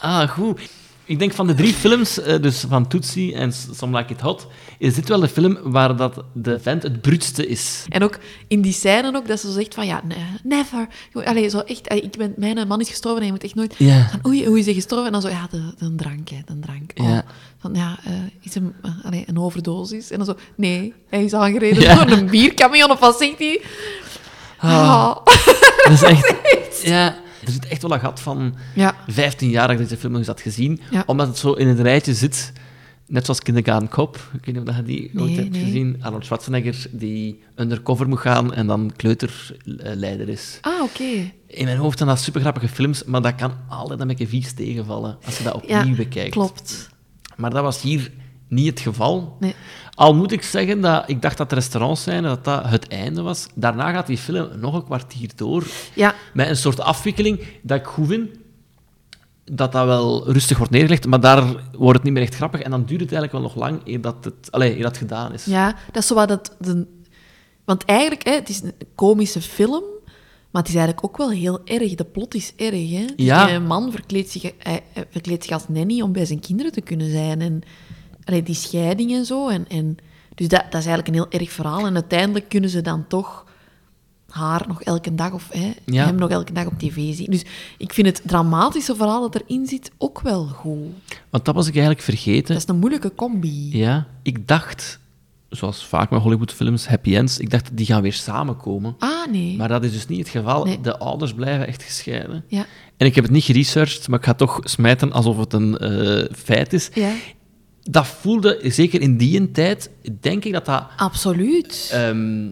[0.00, 0.60] Ah, goed.
[1.08, 4.46] Ik denk van de drie films, eh, dus van Tootsie en Some Like It Hot,
[4.78, 7.84] is dit wel de film waar dat de vent het bruutste is.
[7.88, 10.86] En ook in die scène ook, dat ze zo zegt van, ja, nee, never.
[11.24, 13.74] Allee, zo echt, ik ben, mijn man is gestorven en je moet echt nooit...
[13.78, 14.08] Ja.
[14.10, 15.06] Van, oei, hoe is hij gestorven?
[15.06, 16.90] En dan zo, ja, de, de drank, hè, de drank.
[16.94, 17.06] Oh.
[17.08, 17.24] Ja.
[17.58, 20.10] Van, ja, eh, is hem eh, allee, een overdosis?
[20.10, 22.04] En dan zo, nee, hij is aangereden Ja.
[22.04, 23.60] door een biercamion, of wat zegt hij?
[24.58, 25.16] Ah.
[25.84, 26.34] Dat is echt...
[26.82, 27.16] Ja,
[27.46, 28.94] er zit echt wel een gat van Ja.
[29.08, 31.02] 15 jaar dat ik deze film nog eens had gezien, Ja.
[31.06, 32.52] omdat het zo in een rijtje zit,
[33.06, 34.16] net zoals Kindergarten Cop.
[34.16, 35.64] Ik weet niet of je die ooit Nee, hebt nee.
[35.64, 35.96] gezien.
[36.00, 40.58] Arnold Schwarzenegger die undercover moet gaan en dan kleuterleider is.
[40.60, 41.04] Ah, oké.
[41.46, 44.52] In mijn hoofd zijn dat super grappige films, maar dat kan altijd een beetje vies
[44.52, 46.30] tegenvallen als je dat opnieuw Ja, bekijkt.
[46.30, 46.88] klopt.
[47.36, 48.10] Maar dat was hier
[48.48, 49.36] niet het geval.
[49.40, 49.54] Nee.
[49.94, 53.46] Al moet ik zeggen dat ik dacht dat restaurants zijn, dat dat het einde was.
[53.54, 55.66] Daarna gaat die film nog een kwartier door.
[55.94, 56.14] Ja.
[56.32, 58.28] Met een soort afwikkeling dat ik goed vind.
[59.44, 62.60] Dat dat wel rustig wordt neergelegd, maar daar wordt het niet meer echt grappig.
[62.60, 65.32] En dan duurt het eigenlijk wel nog lang eer dat het, allee, eer dat gedaan
[65.32, 65.44] is.
[65.44, 66.56] Ja, dat is zo wat het...
[66.58, 66.86] De...
[67.64, 69.82] Want eigenlijk, hè, het is een komische film,
[70.50, 71.94] maar het is eigenlijk ook wel heel erg.
[71.94, 73.04] De plot is erg, hè.
[73.04, 73.46] Dus Ja.
[73.46, 76.80] die man verkleedt zich, hij, hij verkleedt zich als nanny om bij zijn kinderen te
[76.80, 77.40] kunnen zijn.
[77.40, 77.60] En
[78.26, 79.48] allee, die scheiding en zo.
[79.48, 79.96] En, en,
[80.34, 81.86] dus dat, dat is eigenlijk een heel erg verhaal.
[81.86, 83.44] En uiteindelijk kunnen ze dan toch
[84.30, 86.04] haar nog elke dag of hè, Ja.
[86.04, 87.30] hem nog elke dag op tv zien.
[87.30, 87.44] Dus
[87.78, 90.92] ik vind het dramatische verhaal dat erin zit ook wel goed.
[91.30, 92.54] Want dat was ik eigenlijk vergeten.
[92.54, 93.78] Dat is een moeilijke combi.
[93.78, 94.98] Ja, ik dacht,
[95.48, 98.96] zoals vaak met Hollywoodfilms, happy ends, ik dacht, die gaan weer samenkomen.
[98.98, 99.56] Ah, nee.
[99.56, 100.64] Maar dat is dus niet het geval.
[100.64, 100.80] Nee.
[100.80, 102.44] De ouders blijven echt gescheiden.
[102.48, 102.66] Ja.
[102.96, 106.24] En ik heb het niet geresearched, maar ik ga toch smijten alsof het een eh,
[106.36, 106.90] feit is.
[106.94, 107.12] Ja.
[107.90, 110.86] Dat voelde, zeker in die tijd, denk ik dat dat...
[110.96, 111.90] Absoluut.
[111.92, 112.50] ehm,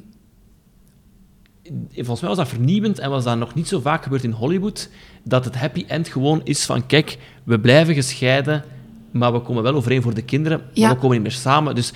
[1.94, 4.88] volgens mij was dat vernieuwend en was dat nog niet zo vaak gebeurd in Hollywood,
[5.24, 8.64] dat het happy end gewoon is van, kijk, we blijven gescheiden,
[9.10, 10.88] maar we komen wel overeen voor de kinderen, maar Ja.
[10.88, 11.74] we komen niet meer samen.
[11.74, 11.92] Dus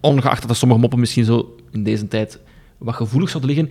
[0.00, 2.38] ongeacht dat sommige moppen misschien zo in deze tijd
[2.78, 3.70] wat gevoelig zouden liggen,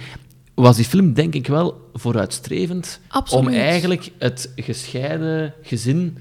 [0.54, 3.48] was die film denk ik wel vooruitstrevend Absoluut.
[3.48, 6.18] om eigenlijk het gescheiden gezin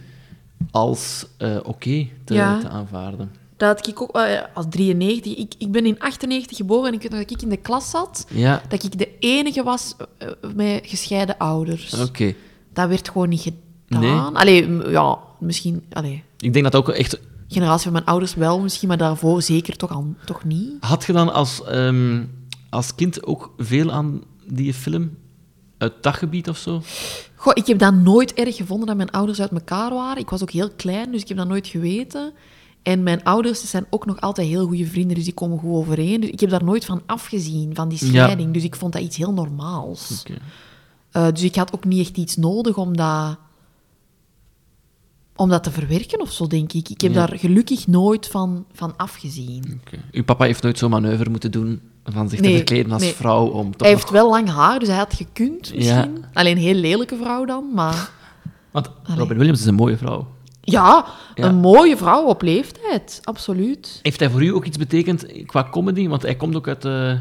[0.71, 2.59] als eh, oké te, Ja.
[2.61, 3.31] te aanvaarden.
[3.57, 5.37] Dat had ik ook eh, als 93.
[5.37, 7.91] Ik, ik ben in 98 geboren en ik weet nog dat ik in de klas
[7.91, 8.27] zat.
[8.31, 12.01] Ja, Dat ik de enige was eh, met gescheiden ouders.
[12.01, 12.35] oké.
[12.73, 14.01] Dat werd gewoon niet gedaan.
[14.01, 14.41] Nee.
[14.41, 15.85] Allee, ja, misschien...
[15.93, 19.77] Allee, Ik denk dat ook echt generatie van mijn ouders wel misschien, maar daarvoor zeker
[19.77, 20.71] toch, al, toch niet.
[20.81, 22.25] Had je dan als, ehm,
[22.71, 25.17] als kind ook veel aan die film?
[25.83, 26.83] Uit dat gebied of zo?
[27.35, 30.23] Goh, ik heb dat nooit erg gevonden dat mijn ouders uit elkaar waren.
[30.23, 32.33] Ik was ook heel klein, dus ik heb dat nooit geweten.
[32.83, 36.21] En mijn ouders zijn ook nog altijd heel goede vrienden, dus die komen goed overeen.
[36.21, 38.07] Dus ik heb daar nooit van afgezien, van die Ja.
[38.23, 38.53] scheiding.
[38.53, 40.23] Dus ik vond dat iets heel normaals.
[41.11, 43.37] Eh, dus ik had ook niet echt iets nodig om dat,
[45.43, 46.89] om dat te verwerken of zo, denk ik.
[46.89, 47.27] Ik heb Ja.
[47.27, 49.81] daar gelukkig nooit van, van afgezien.
[49.87, 49.99] Oké.
[50.13, 53.13] Uw papa heeft nooit zo'n manoeuvre moeten doen van zich te verkleden als nee.
[53.13, 55.85] vrouw om toch Hij nog- heeft wel lang haar, dus hij had gekund misschien.
[56.21, 56.29] Ja.
[56.33, 58.11] Alleen een heel lelijke vrouw dan, maar...
[58.71, 60.27] Want Robin Williams is een mooie vrouw.
[60.61, 61.45] Ja, Ja.
[61.45, 63.99] een mooie vrouw op leeftijd, absoluut.
[64.03, 66.09] Heeft hij voor u ook iets betekend qua comedy?
[66.09, 66.85] Want hij komt ook uit...
[66.85, 67.21] eh heeft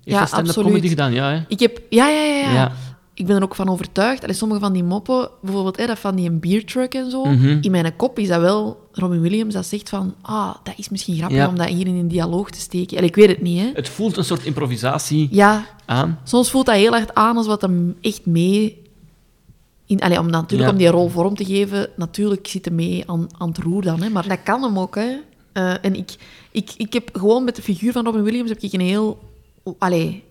[0.00, 0.68] Ja, hij stand-up absoluut.
[0.68, 1.12] comedy gedaan?
[1.12, 1.42] Ja, hè?
[1.48, 1.80] Ik heb...
[1.88, 2.52] Ja, ja, ja.
[2.52, 2.72] ja.
[3.20, 4.22] Ik ben er ook van overtuigd.
[4.22, 7.24] Allee, sommige van die moppen, bijvoorbeeld hè, dat van die een beertruck en zo.
[7.24, 7.58] Mhm.
[7.60, 10.14] In mijn kop is dat wel Robin Williams dat zegt van...
[10.22, 11.48] Ah, dat is misschien grappig Ja.
[11.48, 12.96] om dat hier in een dialoog te steken.
[12.96, 13.70] Allee, ik weet het niet, hè.
[13.74, 16.18] Het voelt een soort improvisatie Ja, aan.
[16.24, 18.82] soms voelt dat heel hard aan als wat hem echt mee...
[19.86, 20.70] In, allee, om, natuurlijk Ja.
[20.76, 24.02] om die rol vorm te geven, natuurlijk zit hij mee aan, aan het roer dan.
[24.02, 24.94] Hè, maar dat kan hem ook.
[24.94, 25.16] Hè.
[25.52, 26.14] Eh, en ik,
[26.50, 29.18] ik, ik heb gewoon met de figuur van Robin Williams heb ik een heel...
[29.78, 30.22] Allee,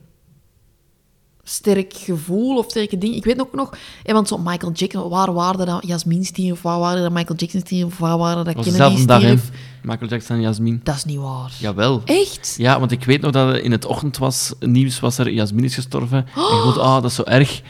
[1.50, 3.16] sterk gevoel of sterke ding.
[3.16, 3.78] Ik weet ook nog...
[4.04, 6.62] hè, want zo Michael Jackson, waar waren dat Jasmine stierf?
[6.62, 7.98] Waar waren dat Michael Jackson stierf?
[7.98, 9.50] Waar waren dat Kennedy stierf?
[9.84, 10.80] Michael Jackson en Jasmin.
[10.84, 11.52] Dat is niet waar.
[11.60, 12.02] Jawel.
[12.06, 12.56] Echt?
[12.58, 15.76] Ja, want ik weet nog dat in het ochtend was, nieuws was er, Jasmin is
[15.76, 16.18] gestorven.
[16.18, 16.24] En
[16.58, 17.62] ik dacht, ah, dat is zo erg.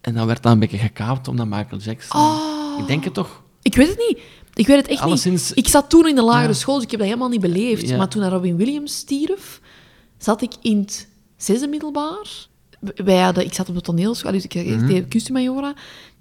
[0.00, 2.20] En dan werd dat een beetje gekaapt omdat Michael Jackson...
[2.20, 2.78] Oh.
[2.78, 3.42] Ik denk het toch?
[3.62, 4.18] Ik weet het niet.
[4.54, 5.58] Ik weet het echt Alleszins- niet.
[5.58, 6.54] Ik zat toen in de lagere Ja.
[6.54, 7.88] school, dus ik heb dat helemaal niet beleefd.
[7.88, 7.96] Ja.
[7.96, 9.60] Maar toen Robin Williams stierf,
[10.18, 12.46] zat ik in het zesde middelbaar.
[13.04, 14.86] Wij hadden, ik zat op de toneelschool, dus ik Mhm.
[14.86, 15.74] deed Customajora.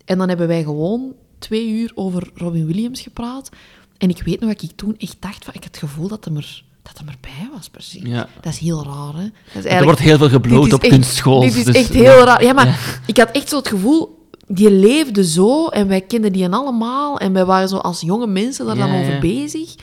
[0.05, 3.49] En dan hebben wij gewoon twee uur over Robin Williams gepraat.
[3.97, 6.25] En ik weet nog dat ik toen echt dacht, van, ik had het gevoel dat
[6.25, 8.01] hem, er, dat hem erbij was, precies.
[8.03, 8.27] Ja.
[8.41, 9.29] Dat is heel raar, hè.
[9.53, 11.39] Dat is Er wordt heel veel gebloot op kunstschool.
[11.39, 12.43] Dit is dus- echt heel raar.
[12.43, 12.75] Ja, maar Ja.
[13.05, 14.21] ik had echt zo het gevoel...
[14.47, 17.17] Die leefde zo en wij kenden die allemaal.
[17.19, 19.75] En wij waren zo als jonge mensen daar dan over bezig.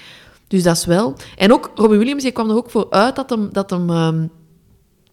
[0.48, 1.16] Dus dat is wel...
[1.36, 3.48] En ook, Robin Williams, die kwam er ook voor uit dat hem...
[3.52, 4.26] Dat hem ehm,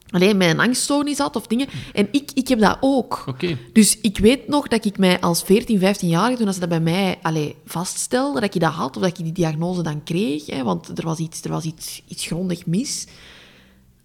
[0.10, 1.68] alleen een angststoornis had of dingen.
[1.94, 3.36] En ik, ik heb dat ook.
[3.74, 7.18] Dus ik weet nog dat ik mij als 14, 15-jarige, toen ze dat bij mij
[7.22, 10.98] allee, vaststelde, dat ik dat had, of dat ik die diagnose dan kreeg, hè, want
[11.00, 13.08] er was, iets, er was iets, iets grondig mis,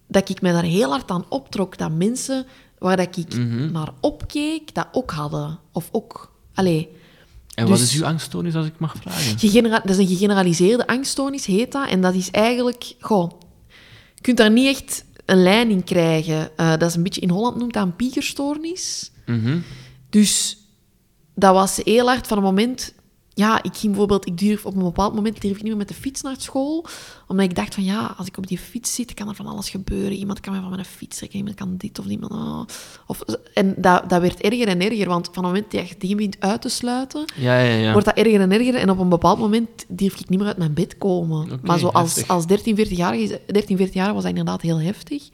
[0.07, 2.45] dat ik mij daar heel hard aan optrok, dat mensen
[2.77, 3.71] waar dat ik Mhm.
[3.71, 5.59] naar opkeek, dat ook hadden.
[5.71, 6.31] Of ook...
[6.53, 6.89] Allee,
[7.55, 9.31] En wat Dus- is uw angststoornis, als ik mag vragen?
[9.85, 11.87] Dat is een gegeneraliseerde angststoornis, heet dat.
[11.89, 12.93] En dat is eigenlijk...
[12.99, 13.31] Goh,
[14.15, 16.57] je kunt daar niet echt een lijn in krijgen.
[16.57, 17.21] Eh, dat is een beetje...
[17.21, 19.11] In Holland noemt dat een piekerstoornis.
[19.25, 19.57] Mhm.
[20.09, 20.57] Dus
[21.35, 22.93] dat was heel hard van een moment...
[23.35, 24.25] Ja, ik ging bijvoorbeeld...
[24.27, 26.85] Ik durf, op een bepaald moment durf ik niet meer met de fiets naar school.
[27.27, 29.69] Omdat ik dacht van, ja, als ik op die fiets zit, kan er van alles
[29.69, 30.11] gebeuren.
[30.11, 32.31] Iemand kan mij van mijn fiets trekken, iemand kan dit of iemand...
[32.31, 32.61] ah.
[33.07, 33.21] Of,
[33.53, 36.39] en dat, dat werd erger en erger, want van het moment dat je die begint
[36.39, 37.91] uit te sluiten Ja, ja, ja.
[37.91, 38.75] wordt dat erger en erger.
[38.75, 41.59] En op een bepaald moment durf ik niet meer uit mijn bed komen.
[41.61, 42.33] Maar zo als, heftig.
[42.33, 45.29] als 13, 14-jarige 13, 14 jaar was dat inderdaad heel heftig.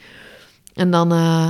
[0.73, 1.47] En dan, eh,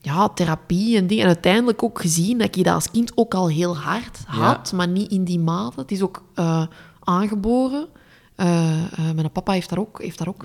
[0.00, 1.22] ja, therapie en dingen.
[1.22, 4.88] En uiteindelijk ook gezien dat ik dat als kind ook al heel hard had, maar
[4.88, 5.80] niet in die mate.
[5.80, 6.66] Het is ook eh,
[7.00, 7.86] aangeboren.
[8.34, 10.44] Eh, eh, mijn papa heeft daar ook, heeft daar ook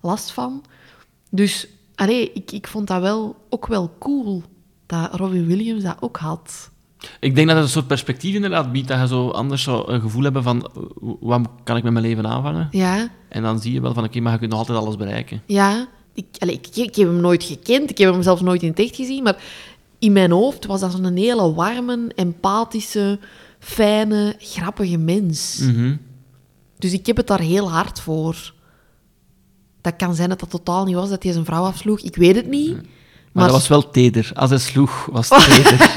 [0.00, 0.64] last van.
[1.30, 4.42] Dus, allee, ik, ik vond dat wel, ook wel cool
[4.86, 6.72] dat Robin Williams dat ook had.
[7.20, 10.00] Ik denk dat het een soort perspectief inderdaad biedt, dat je zo anders zou een
[10.00, 10.70] gevoel hebben van
[11.20, 12.68] wat kan ik met mijn leven aanvangen?
[12.70, 15.42] Ja, En dan zie je wel van oké, maar je kunt nog altijd alles bereiken.
[15.46, 18.78] Ja, ik, ik, ik heb hem nooit gekend, ik heb hem zelfs nooit in het
[18.78, 19.36] echt gezien, maar
[19.98, 23.18] in mijn hoofd was dat zo'n hele warme, empathische,
[23.58, 25.58] fijne, grappige mens.
[25.58, 25.96] Mhm.
[26.78, 28.52] Dus ik heb het daar heel hard voor.
[29.80, 32.00] Dat kan zijn dat dat totaal niet was, dat hij zijn vrouw afsloeg.
[32.00, 32.72] Ik weet het niet.
[32.72, 32.84] Maar,
[33.32, 34.30] Maar, dat was wel teder.
[34.34, 35.90] Als hij sloeg, was het teder.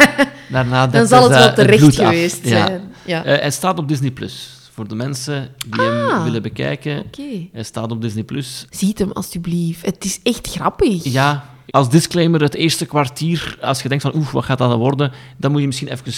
[0.51, 2.05] Daarna dan zal het eh, wel terecht bloed af.
[2.05, 2.49] geweest Ja.
[2.49, 2.91] zijn.
[3.05, 3.23] Ja.
[3.23, 4.11] Eh, hij staat op Disney+.
[4.11, 4.49] Plus.
[4.77, 6.23] Voor de mensen die hem Ah.
[6.23, 6.99] willen bekijken.
[6.99, 7.47] Oké.
[7.51, 8.23] Hij staat op Disney+.
[8.23, 8.65] Plus.
[8.69, 9.85] Ziet hem alstublieft.
[9.85, 11.03] Het is echt grappig.
[11.03, 15.11] Ja, als disclaimer, het eerste kwartier, als je denkt van oeh, wat gaat dat worden,
[15.37, 16.13] dan moet je misschien even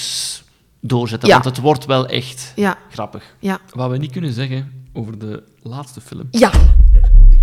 [0.81, 1.33] doorzetten, Ja.
[1.33, 2.77] want het wordt wel echt Ja.
[2.91, 3.23] grappig.
[3.39, 3.59] Ja.
[3.73, 6.27] Wat we niet kunnen zeggen over de laatste film.
[6.31, 6.51] Ja.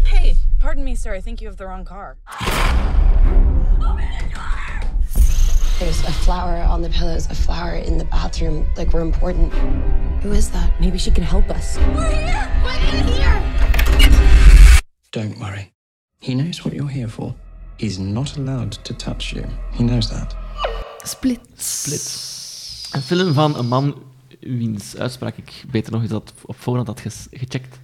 [0.03, 1.17] Hey, pardon me, sir.
[1.17, 2.17] I think you have the wrong car.
[5.79, 8.67] There's a flower on the pillows, a flower in the bathroom.
[8.77, 9.53] Like, we're important.
[10.23, 10.71] Who is that?
[10.81, 11.77] Maybe she can help us.
[11.95, 12.51] We're here!
[12.65, 13.43] We're here!
[15.13, 15.73] Don't worry.
[16.21, 17.35] He knows what you're here for.
[17.79, 19.45] He's not allowed to touch you.
[19.73, 20.35] He knows that.
[21.05, 21.41] Split.
[21.57, 22.93] Split.
[22.93, 24.03] Een film van een man
[24.41, 27.79] wiens uitspraak ik beter nog eens had op voorhand had ges- gecheckt.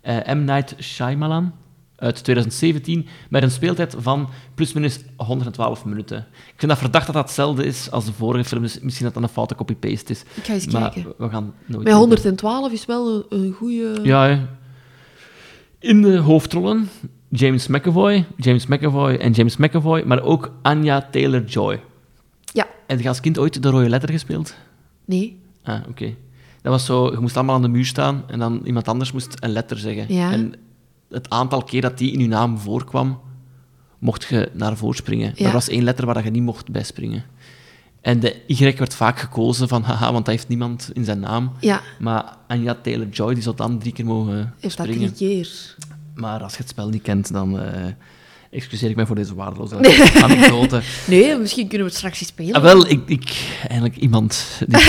[0.00, 0.44] Eh, M.
[0.44, 1.52] Night Shyamalan
[2.00, 6.18] uit 2017 met een speeltijd van plusminus 112 minuten.
[6.32, 9.14] Ik vind dat verdacht dat dat hetzelfde is als de vorige film, dus misschien dat
[9.14, 10.22] dat een foute copy-paste is.
[10.34, 11.12] Ik ga eens maar kijken.
[11.18, 11.98] we gaan nooit weten.
[11.98, 14.00] 112 is wel een, goede...
[14.02, 14.38] Ja, hè.
[15.78, 16.88] In de hoofdrollen
[17.28, 21.80] James McAvoy, James McAvoy en James McAvoy, maar ook Anya Taylor-Joy.
[22.52, 22.66] Ja.
[22.86, 24.54] Heb je als kind ooit de rode letter gespeeld?
[25.04, 25.38] Nee.
[25.62, 26.14] Ah, oké.
[26.62, 29.36] Dat was zo, je moest allemaal aan de muur staan en dan iemand anders moest
[29.38, 30.14] een letter zeggen.
[30.14, 30.32] Ja.
[30.32, 30.54] En
[31.10, 33.20] het aantal keer dat die in je naam voorkwam,
[33.98, 35.32] mocht je naar voren springen.
[35.36, 35.46] Ja.
[35.46, 37.24] Er was één letter waar je niet mocht bijspringen.
[38.00, 41.52] En de Y werd vaak gekozen van, haha, want dat heeft niemand in zijn naam.
[41.60, 41.80] Ja.
[41.98, 45.14] Maar Anya Taylor-Joy, die zou dan drie keer mogen Heeft dat springen.
[45.14, 45.74] drie keer.
[46.14, 47.84] Maar als je het spel niet kent, dan eh,
[48.50, 49.76] excuseer ik mij voor deze waardeloze
[50.24, 50.80] anekdote.
[51.06, 52.54] Nee, misschien kunnen we het straks eens spelen.
[52.54, 54.60] Ah, wel, ik, ik, eigenlijk iemand.
[54.66, 54.82] Die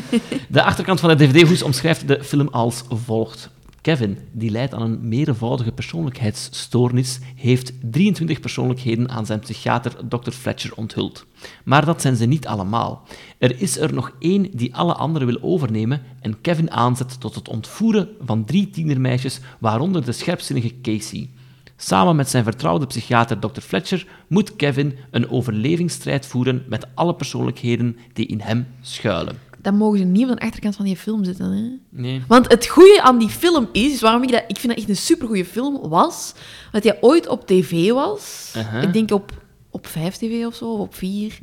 [0.48, 3.50] de achterkant van de dvd-hoes omschrijft de film als volgt.
[3.80, 10.30] Kevin, die lijdt aan een meervoudige persoonlijkheidsstoornis, heeft 23 persoonlijkheden aan zijn psychiater Dr.
[10.30, 11.26] Fletcher onthuld.
[11.64, 13.06] Maar dat zijn ze niet allemaal.
[13.38, 17.48] Er is er nog één die alle anderen wil overnemen en Kevin aanzet tot het
[17.48, 21.30] ontvoeren van drie tienermeisjes, waaronder de scherpzinnige Casey.
[21.76, 23.60] Samen met zijn vertrouwde psychiater Dr.
[23.60, 29.49] Fletcher moet Kevin een overlevingsstrijd voeren met alle persoonlijkheden die in hem schuilen.
[29.62, 31.52] Dat mogen ze niet op de achterkant van die film zitten.
[31.52, 32.00] Hè?
[32.00, 32.22] Nee.
[32.28, 34.44] Want het goede aan die film is, is waarom ik dat...
[34.46, 36.34] Ik vind dat echt een supergoeie film was,
[36.72, 38.52] dat hij ooit op tv was.
[38.56, 38.82] Uh-huh.
[38.82, 41.38] Ik denk op, op 5 tv of zo, of op 4.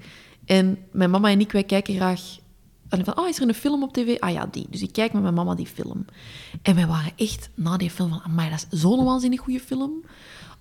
[0.45, 2.22] En mijn mama en ik, wij kijken graag...
[2.89, 4.20] En van, oh, is er een film op tv?
[4.20, 4.68] Ah ja, die.
[4.70, 6.05] Dus ik kijk met mijn mama die film.
[6.61, 9.91] En wij waren echt na die film van, amai, dat is zo'n waanzinnig goede film.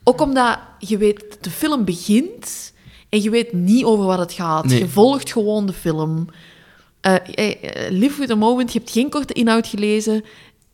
[0.05, 2.73] Ook omdat je weet, de film begint
[3.09, 4.65] en je weet niet over wat het gaat.
[4.65, 4.79] Nee.
[4.79, 6.29] Je volgt gewoon de film.
[7.07, 10.25] Eh, live with a moment, je hebt geen korte inhoud gelezen.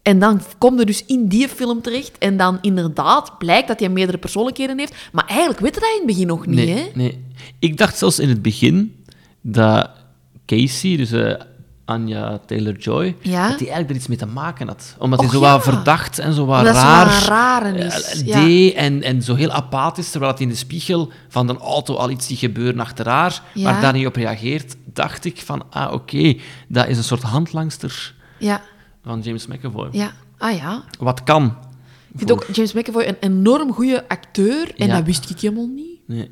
[0.03, 2.19] En dan kom je dus in die film terecht.
[2.19, 4.95] En dan inderdaad blijkt dat hij meerdere persoonlijkheden heeft.
[5.13, 6.85] Maar eigenlijk weet dat in het begin nog niet, nee, hè?
[6.95, 7.25] nee.
[7.59, 9.05] Ik dacht zelfs in het begin
[9.41, 9.91] dat
[10.47, 11.13] Casey, dus
[11.85, 13.41] Anya Taylor-Joy, Ja.
[13.49, 14.97] dat hij eigenlijk er iets mee te maken had.
[14.99, 15.53] Omdat hij zo ja.
[15.53, 18.41] wat verdacht en zo wat raar rare is, eh, ja.
[18.45, 22.11] deed en, en zo heel apathisch, terwijl hij in de spiegel van de auto al
[22.11, 26.35] iets ziet gebeuren achter haar, maar daar niet op reageert, dacht ik van, ah, oké,
[26.69, 28.63] dat is een soort handlangster Ja,
[29.05, 29.89] van James McAvoy.
[29.93, 30.13] ja.
[30.39, 30.83] Ah ja.
[30.99, 31.45] Wat kan.
[32.13, 34.73] Ik vind ook James McAvoy een enorm goede acteur.
[34.77, 35.99] En dat wist ik helemaal niet.
[36.07, 36.31] Nee.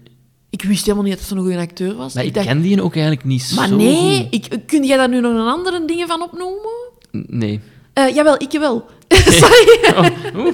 [0.51, 2.15] Ik wist helemaal niet dat hij zo'n goede acteur was.
[2.15, 4.35] Maar ik dacht, ken die ook eigenlijk niet maar zo nee, goed.
[4.53, 6.71] ik, kun jij daar nu nog een andere dingen van opnoemen?
[7.11, 7.61] Nee.
[7.93, 8.85] Eh, jawel, ik wel.
[9.41, 9.79] Sorry.
[9.97, 10.53] Oh.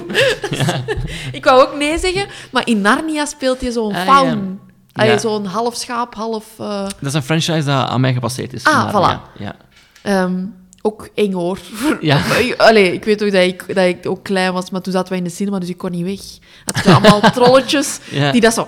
[0.49, 0.83] Ja.
[1.37, 4.27] ik wou ook nee zeggen, maar in Narnia speelt hij zo'n Ah, faun.
[4.27, 4.65] ja.
[4.93, 5.17] Allee, Ja.
[5.17, 6.45] Zo'n half schaap, half...
[6.57, 8.63] eh, Dat is een franchise dat aan mij gepasseerd is.
[8.63, 9.39] Ah, voilà.
[9.39, 9.55] Ja.
[10.01, 10.45] Ehm,
[10.81, 11.59] ook eng hoor.
[12.01, 12.21] Ja.
[12.57, 15.17] Allee, ik weet ook dat ik, dat ik ook klein was, maar toen zaten wij
[15.17, 16.19] in de cinema, dus ik kon niet weg.
[16.65, 17.99] Had je allemaal trolletjes
[18.31, 18.67] die dat zo...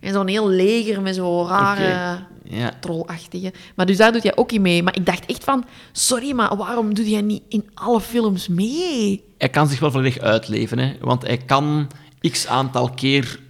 [0.00, 2.18] En zo'n heel leger met zo'n rare.
[2.44, 2.72] Ja.
[2.80, 3.52] trollachtige.
[3.76, 4.82] Maar dus daar doet jij ook in mee.
[4.82, 9.24] Maar ik dacht echt van, sorry, maar waarom doe jij niet in alle films mee?
[9.38, 11.88] Hij kan zich wel volledig uitleven, hè, want hij kan
[12.30, 13.40] x aantal keer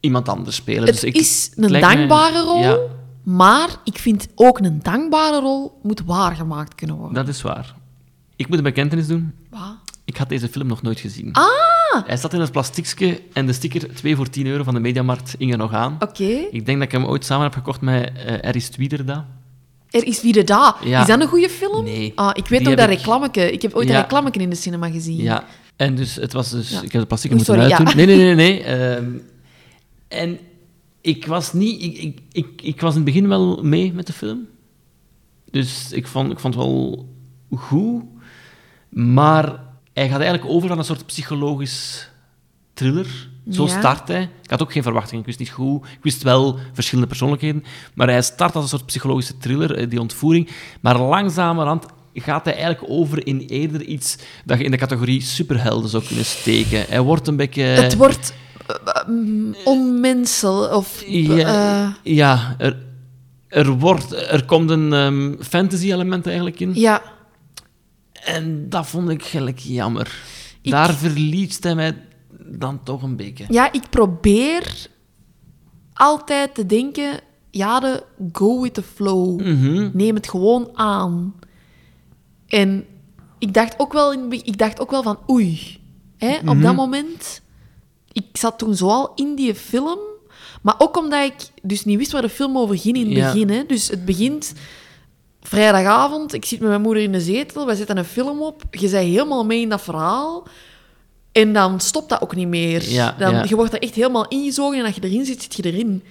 [0.00, 0.84] iemand anders spelen.
[0.84, 2.78] Het dus ik, is een dankbare rol, Ja,
[3.22, 7.14] maar ik vind ook een dankbare rol moet waargemaakt kunnen worden.
[7.14, 7.74] dat is waar.
[8.36, 9.34] Ik moet een bekentenis doen.
[9.50, 9.76] Wat?
[10.04, 11.32] Ik had deze film nog nooit gezien.
[11.32, 11.44] Ah,
[12.06, 15.34] Hij zat in het plastiekje en de sticker 2 voor 10 euro van de Mediamarkt
[15.38, 15.96] hing er nog aan.
[15.98, 16.24] oké.
[16.50, 19.26] Ik denk dat ik hem ooit samen heb gekocht met uh, Eris Twiederda.
[19.90, 20.76] Er is wie de da.
[20.84, 21.00] Ja.
[21.00, 21.84] Is dat een goede film?
[21.84, 22.12] Nee.
[22.14, 23.52] Ah, ik weet nog dat ik- reclameke.
[23.52, 23.92] Ik heb ooit Ja.
[23.94, 25.16] dat reclameke in de cinema gezien.
[25.16, 25.44] Ja,
[25.76, 26.70] en dus het was dus...
[26.70, 26.82] Ja.
[26.82, 27.96] Ik heb de plastic Oei, moeten sorry, uitdoen.
[27.96, 28.62] Nee, nee, nee, nee.
[28.96, 29.04] Ehm,
[30.08, 30.38] en
[31.00, 31.82] ik was niet...
[31.82, 34.46] Ik, ik, ik, ik was in het begin wel mee met de film.
[35.50, 37.08] Dus ik vond, ik vond het wel
[37.56, 38.02] goed.
[38.88, 39.60] Maar
[39.98, 42.08] hij gaat eigenlijk over aan een soort psychologisch
[42.74, 43.28] thriller.
[43.50, 43.78] Zo Ja.
[43.78, 44.22] start hij.
[44.42, 45.20] Ik had ook geen verwachtingen.
[45.20, 45.84] Ik wist niet goed.
[45.84, 47.64] Ik wist wel verschillende persoonlijkheden.
[47.94, 50.48] Maar hij start als een soort psychologische thriller, eh, die ontvoering.
[50.80, 55.90] Maar langzamerhand gaat hij eigenlijk over in eerder iets dat je in de categorie superhelden
[55.90, 56.84] zou kunnen steken.
[56.88, 57.62] Hij wordt een beetje...
[57.62, 58.34] Het wordt
[58.66, 61.02] eh, mm, onmensel of...
[61.06, 62.76] Ja, eh, ja er,
[63.48, 66.70] er, wordt, er komt een ehm, fantasy-element eigenlijk in.
[66.74, 67.02] ja,
[68.34, 70.22] En dat vond ik eigenlijk jammer.
[70.62, 71.96] Daar verliest hij mij
[72.46, 73.44] dan toch een beetje.
[73.48, 74.86] ja, ik probeer
[75.92, 77.20] altijd te denken...
[77.50, 78.02] Ja, de
[78.32, 79.40] go with the flow.
[79.40, 79.90] Mhm.
[79.92, 81.34] Neem het gewoon aan.
[82.46, 82.84] En
[83.38, 85.18] ik dacht ook wel, in, ik dacht ook wel van...
[85.30, 85.78] Oei,
[86.16, 86.60] hè, op Mhm.
[86.60, 87.42] dat moment...
[88.12, 89.98] Ik zat toen zoal in die film...
[90.62, 93.32] Maar ook omdat ik dus niet wist waar de film over ging in het Ja.
[93.32, 93.50] begin.
[93.50, 93.64] Hè.
[93.66, 94.52] Dus het begint
[95.48, 96.32] vrijdagavond.
[96.32, 97.66] Ik zit met mijn moeder in de zetel.
[97.66, 98.62] Wij zetten een film op.
[98.70, 100.46] Je bent helemaal mee in dat verhaal.
[101.32, 102.90] En dan stopt dat ook niet meer.
[102.90, 103.44] Ja, dan, ja.
[103.48, 104.78] Je wordt er echt helemaal ingezogen.
[104.78, 106.02] En als je erin zit, zit je erin.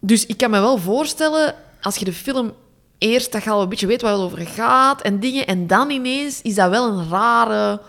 [0.00, 2.52] Dus ik kan me wel voorstellen, als je de film
[2.98, 5.90] eerst, dat je al een beetje weet waar het over gaat en dingen, en dan
[5.90, 7.80] ineens is dat wel een rare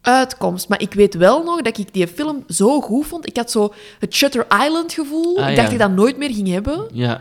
[0.00, 0.68] uitkomst.
[0.68, 3.26] Maar ik weet wel nog dat ik die film zo goed vond.
[3.26, 5.38] Ik had zo het Shutter Island gevoel.
[5.38, 5.62] Ah, ik dacht ja.
[5.62, 6.86] dat ik dat nooit meer ging hebben.
[6.92, 7.20] Ja.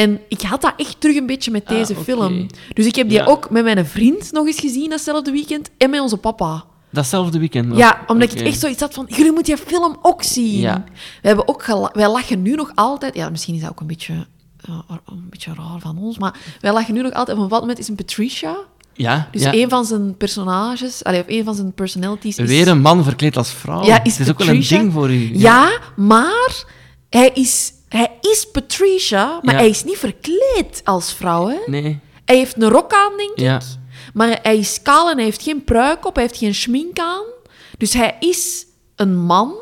[0.00, 2.46] En ik had dat echt terug een beetje met Ah, deze film.
[2.72, 3.24] Dus ik heb die Ja.
[3.24, 6.64] ook met mijn vriend nog eens gezien datzelfde weekend en met onze papa.
[6.90, 7.76] Datzelfde weekend.
[7.76, 10.58] Ja, omdat ik echt zoiets had van, jullie moeten die film ook zien.
[10.60, 10.84] Ja.
[11.22, 13.14] We hebben ook wij lachen nu nog altijd...
[13.14, 14.26] Ja, misschien is dat ook een beetje,
[14.68, 17.28] eh, een beetje raar van ons, maar wij lachen nu nog altijd...
[17.36, 18.56] Op een bepaald moment is een Patricia...
[18.94, 19.52] Ja, Dus ja.
[19.54, 22.48] een van zijn personages, allee, of een van zijn personalities is...
[22.48, 23.84] Weer een man verkleed als vrouw.
[23.84, 24.78] Ja, is het is ook wel een Patricia.
[24.78, 25.38] ding voor u.
[25.38, 26.64] Ja, maar
[27.10, 29.60] hij is, hij is Patricia, maar Ja.
[29.60, 31.58] hij is niet verkleed als vrouw, hè?
[31.66, 31.98] Nee.
[32.24, 33.38] Hij heeft een rok aan, denk ik.
[33.38, 33.60] Ja.
[34.14, 37.24] Maar hij is kaal en hij heeft geen pruik op, hij heeft geen schmink aan.
[37.78, 38.66] Dus hij is
[38.96, 39.54] een man,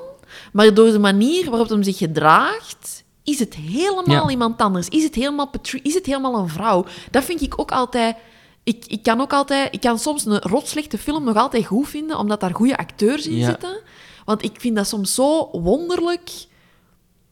[0.52, 4.28] maar door de manier waarop hij zich gedraagt, is het helemaal Ja.
[4.30, 4.88] iemand anders.
[4.88, 5.50] Is het helemaal,
[5.82, 6.84] is het helemaal een vrouw.
[7.10, 8.16] Dat vind ik ook altijd...
[8.64, 9.74] Ik, ik kan ook altijd...
[9.74, 13.36] Ik kan soms een rotslechte film nog altijd goed vinden, omdat daar goede acteurs in
[13.36, 13.46] Ja.
[13.48, 13.80] zitten.
[14.24, 16.30] Want ik vind dat soms zo wonderlijk...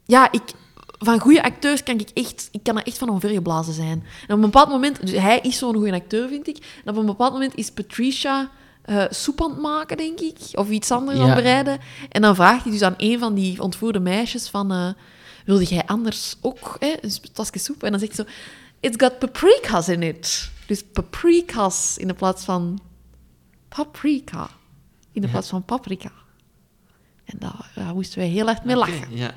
[0.05, 0.43] Ja, ik...
[0.99, 2.49] Van goede acteurs kan ik echt...
[2.53, 4.05] Ik kan er echt van omvergeblazen zijn.
[4.21, 5.01] En op een bepaald moment...
[5.01, 6.57] Dus hij is zo'n goede acteur, vind ik.
[6.85, 8.51] En op een bepaald moment is Patricia
[8.83, 10.39] eh soep aan het maken, denk ik.
[10.53, 11.33] Of iets anders aan Ja.
[11.35, 11.79] het bereiden.
[12.09, 14.73] En dan vraagt hij dus aan een van die ontvoerde meisjes van...
[14.73, 14.89] eh,
[15.45, 17.83] wilde jij anders ook hè, een tasje soep?
[17.83, 18.31] En dan zegt ze zo...
[18.81, 20.51] It's got paprika's in it.
[20.67, 22.81] Dus paprika's in de plaats van
[23.69, 24.49] paprika.
[25.13, 26.11] In de plaats van paprika.
[27.25, 29.17] En daar, daar moesten wij heel erg mee lachen.
[29.17, 29.35] Ja.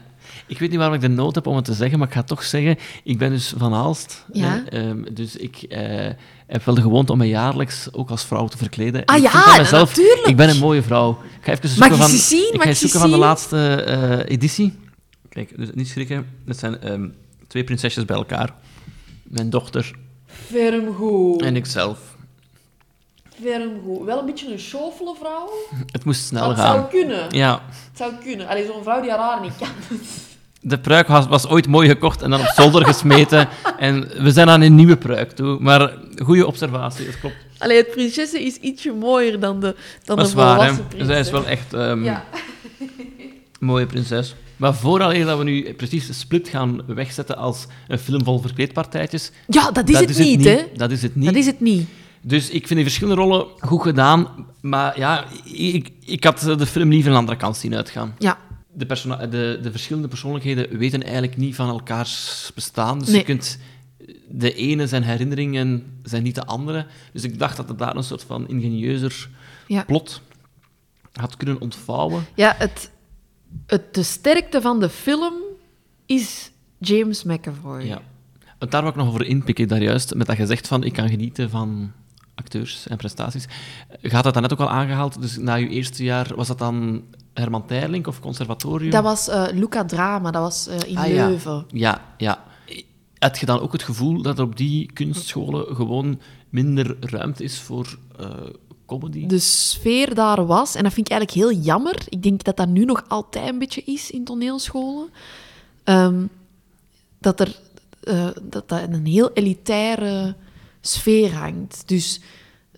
[0.47, 2.19] Ik weet niet waarom ik de nood heb om het te zeggen, maar ik ga
[2.19, 2.77] het toch zeggen.
[3.03, 4.25] Ik ben dus van Aalst.
[4.31, 4.47] Ja.
[4.47, 6.09] hè, ehm, dus ik eh,
[6.47, 9.05] heb wel de gewoonte om me jaarlijks ook als vrouw te verkleden.
[9.05, 10.27] Ah ik ja, mezelf, natuurlijk.
[10.27, 11.11] Ik ben een mooie vrouw.
[11.39, 12.53] Ik ga even zoeken van, zien?
[12.53, 14.73] Ik ga zoeken van de laatste eh, editie.
[15.29, 16.25] Kijk, dus niet schrikken.
[16.45, 17.07] Dat zijn ehm,
[17.47, 18.53] twee prinsesjes bij elkaar.
[19.23, 19.91] Mijn dochter
[20.25, 21.41] Ferm goed.
[21.41, 22.08] En ikzelf.
[23.43, 24.05] Ferm goed.
[24.05, 25.49] Wel een beetje een chauffele vrouw.
[25.85, 26.75] Het moest snel gaan.
[26.75, 27.25] zou kunnen.
[27.29, 27.61] Ja.
[27.69, 28.47] Het zou kunnen.
[28.47, 29.67] Allee, zo'n vrouw die haar haar niet kan.
[30.61, 33.47] De pruik was, was ooit mooi gekocht en dan op zolder gesmeten.
[33.77, 35.57] En we zijn aan een nieuwe pruik toe.
[35.59, 37.35] Maar goede observatie, dat klopt.
[37.57, 40.87] Allee, het prinsessen is ietsje mooier dan de, dan Dat de is waar, volwassen hè.
[40.89, 41.07] prinses.
[41.11, 42.23] Zij is wel echt ehm Ja.
[43.59, 44.35] mooie prinses.
[44.57, 49.31] Maar vooral dat we nu precies Split gaan wegzetten als een film vol verkleedpartijtjes...
[49.47, 50.63] Ja, dat is het niet, hè.
[50.75, 51.25] Dat is het niet.
[51.25, 51.87] Dat is het niet.
[52.21, 54.27] Dus ik vind die verschillende rollen goed gedaan.
[54.61, 58.15] Maar ja, ik, ik had de film liever een andere kant zien uitgaan.
[58.17, 58.37] Ja.
[58.73, 58.85] De,
[59.29, 62.99] de, de verschillende persoonlijkheden weten eigenlijk niet van elkaars bestaan.
[62.99, 63.17] Dus Nee.
[63.17, 63.59] je kunt...
[64.31, 66.85] De ene zijn herinneringen zijn niet de andere.
[67.13, 69.29] Dus ik dacht dat het daar een soort van ingenieuzer
[69.67, 69.83] Ja.
[69.83, 70.21] plot
[71.13, 72.25] had kunnen ontvouwen.
[72.35, 72.91] Ja, het,
[73.65, 75.33] het, de sterkte van de film
[76.05, 77.81] is James McAvoy.
[77.81, 78.01] Ja.
[78.59, 80.93] Want daar wil ik nog over inpikken, daar juist, met dat je zegt van ik
[80.93, 81.91] kan genieten van
[82.39, 83.45] acteurs en prestaties.
[84.01, 85.21] Gaat dat dan net ook al aangehaald?
[85.21, 88.91] Dus na je eerste jaar, was dat dan Herman Teirlink of Conservatorium?
[88.91, 91.07] Dat was eh, Luca Drama, dat was eh, in Ah.
[91.07, 91.65] Leuven.
[91.71, 92.43] Ja, ja.
[93.17, 96.19] Had je dan ook het gevoel dat er op die kunstscholen gewoon
[96.49, 98.29] minder ruimte is voor eh,
[98.85, 99.25] comedy?
[99.25, 101.95] De sfeer daar was, en dat vind ik eigenlijk heel jammer.
[102.09, 105.09] Ik denk dat dat nu nog altijd een beetje is in toneelscholen.
[105.83, 106.25] Ehm,
[107.19, 107.59] dat er
[108.41, 110.35] dat, dat een heel elitaire
[110.81, 111.83] sfeer hangt.
[111.85, 112.19] Dus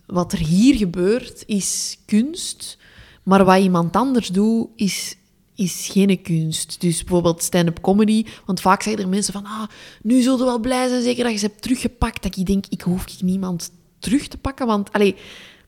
[0.05, 2.77] wat er hier gebeurt is kunst,
[3.23, 5.15] maar wat iemand anders doet is,
[5.55, 6.81] is geen kunst.
[6.81, 9.67] Dus bijvoorbeeld stand-up comedy, want vaak zeggen er mensen van ah,
[10.01, 12.23] nu zullen we wel blij zijn, zeker dat je ze hebt teruggepakt.
[12.23, 14.91] Dat ik denk, ik hoef ik niemand terug te pakken, want...
[14.91, 15.15] Allee,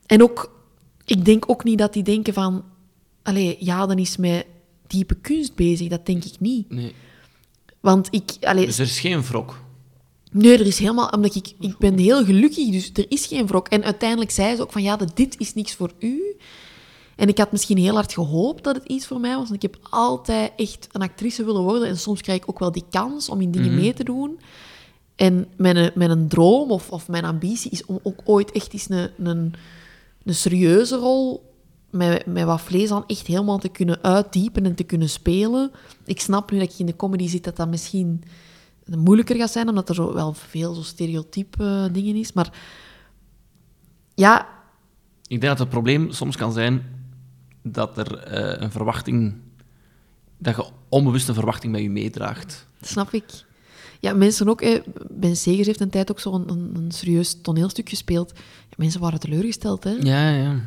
[0.06, 0.52] en ook,
[1.06, 2.64] ik denk ook niet dat die denken van...
[3.24, 4.46] Allee, ja, dan is met
[4.88, 5.88] diepe kunst bezig.
[5.88, 6.70] Dat denk ik niet.
[6.70, 6.94] Nee.
[7.80, 8.32] Want ik...
[8.42, 9.63] Allee, Dus er is geen wrok.
[10.34, 11.08] Nee, er is helemaal...
[11.10, 13.68] Omdat ik, ik ben heel gelukkig, dus er is geen wrok.
[13.68, 16.36] En uiteindelijk zei ze ook van, ja, dit is niks voor u.
[17.16, 19.50] En ik had misschien heel hard gehoopt dat het iets voor mij was.
[19.50, 21.88] Want ik heb altijd echt een actrice willen worden.
[21.88, 23.82] En soms krijg ik ook wel die kans om in dingen Mhm.
[23.82, 24.40] mee te doen.
[25.16, 29.10] En mijn, mijn droom of, of mijn ambitie is om ook ooit echt eens een,
[29.24, 29.54] een,
[30.24, 31.52] een serieuze rol
[31.90, 35.72] met, met wat vlees aan echt helemaal te kunnen uitdiepen en te kunnen spelen.
[36.06, 38.24] Ik snap nu dat ik in de comedy zit dat dat misschien
[38.86, 42.34] moeilijker gaat zijn, omdat er zo wel veel zo stereotype eh, dingen is.
[42.34, 42.54] Maar
[44.16, 44.48] ja,
[45.28, 46.86] Ik denk dat het probleem soms kan zijn
[47.62, 49.34] dat er eh, een verwachting...
[50.38, 52.68] Dat je onbewust een verwachting met je meedraagt.
[52.82, 53.24] snap ik.
[54.00, 54.82] Ja, mensen ook.
[55.12, 58.32] Ben Segers heeft een tijd ook zo'n een, een serieus toneelstuk gespeeld.
[58.70, 59.92] Ja, mensen waren teleurgesteld, hè.
[59.92, 60.60] Ja, ja.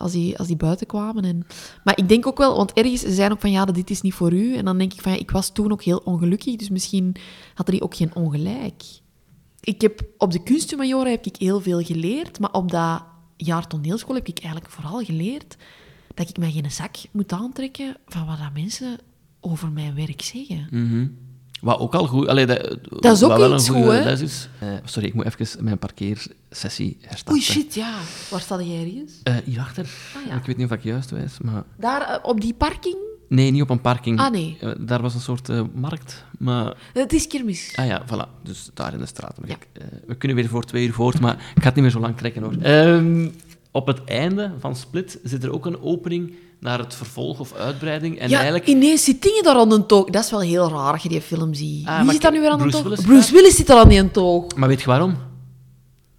[0.00, 1.24] Als die, als die buiten kwamen.
[1.24, 1.46] En...
[1.84, 4.32] Maar ik denk ook wel, want ergens zijn ook van ja, dit is niet voor
[4.32, 4.54] u.
[4.54, 7.16] En dan denk ik van ja, ik was toen ook heel ongelukkig, dus misschien
[7.54, 8.82] hadden die ook geen ongelijk.
[9.60, 13.02] Ik heb, op de kunsthumanioren heb ik heel veel geleerd, maar op dat
[13.36, 15.56] jaar toneelschool heb ik eigenlijk vooral geleerd
[16.14, 18.98] dat ik mij geen zak moet aantrekken van wat dat mensen
[19.40, 20.66] over mijn werk zeggen.
[20.70, 21.06] Mhm.
[21.60, 22.26] Wat ook al goed...
[22.26, 24.12] Allee, dat, Dat is ook wel iets goed, hè?
[24.12, 27.32] Eh, sorry, ik moet even mijn parkeersessie herstarten.
[27.32, 27.94] Oei, shit, ja.
[28.30, 29.12] Waar sta jij ergens?
[29.22, 29.88] Eh, hierachter.
[30.16, 30.36] Ah, ja.
[30.36, 31.62] Ik weet niet of ik juist wijs, maar...
[31.76, 32.96] Daar, eh, op die parking?
[33.28, 34.20] Nee, niet op een parking.
[34.20, 34.58] Ah, nee.
[34.78, 36.76] Daar was een soort markt, maar...
[36.92, 37.72] Het is kermis.
[37.76, 38.42] Ah ja, voilà.
[38.42, 39.38] Dus daar in de straat.
[39.44, 39.68] ik,
[40.06, 42.16] we kunnen weer voor twee uur voort, maar ik ga het niet meer zo lang
[42.16, 42.54] trekken, hoor.
[42.62, 43.28] Ehm,
[43.70, 48.18] op het einde van Split zit er ook een opening naar het vervolg of uitbreiding.
[48.18, 48.66] En ja, eigenlijk...
[48.66, 50.10] ineens zit dingen daar aan een toog.
[50.10, 51.86] Dat is wel heel raar als je die film ziet.
[51.86, 52.82] Ah, Wie zit daar nu weer aan een toog?
[52.82, 54.54] Willis Bruce Willis zit daar aan die toog.
[54.54, 55.16] Maar weet je waarom?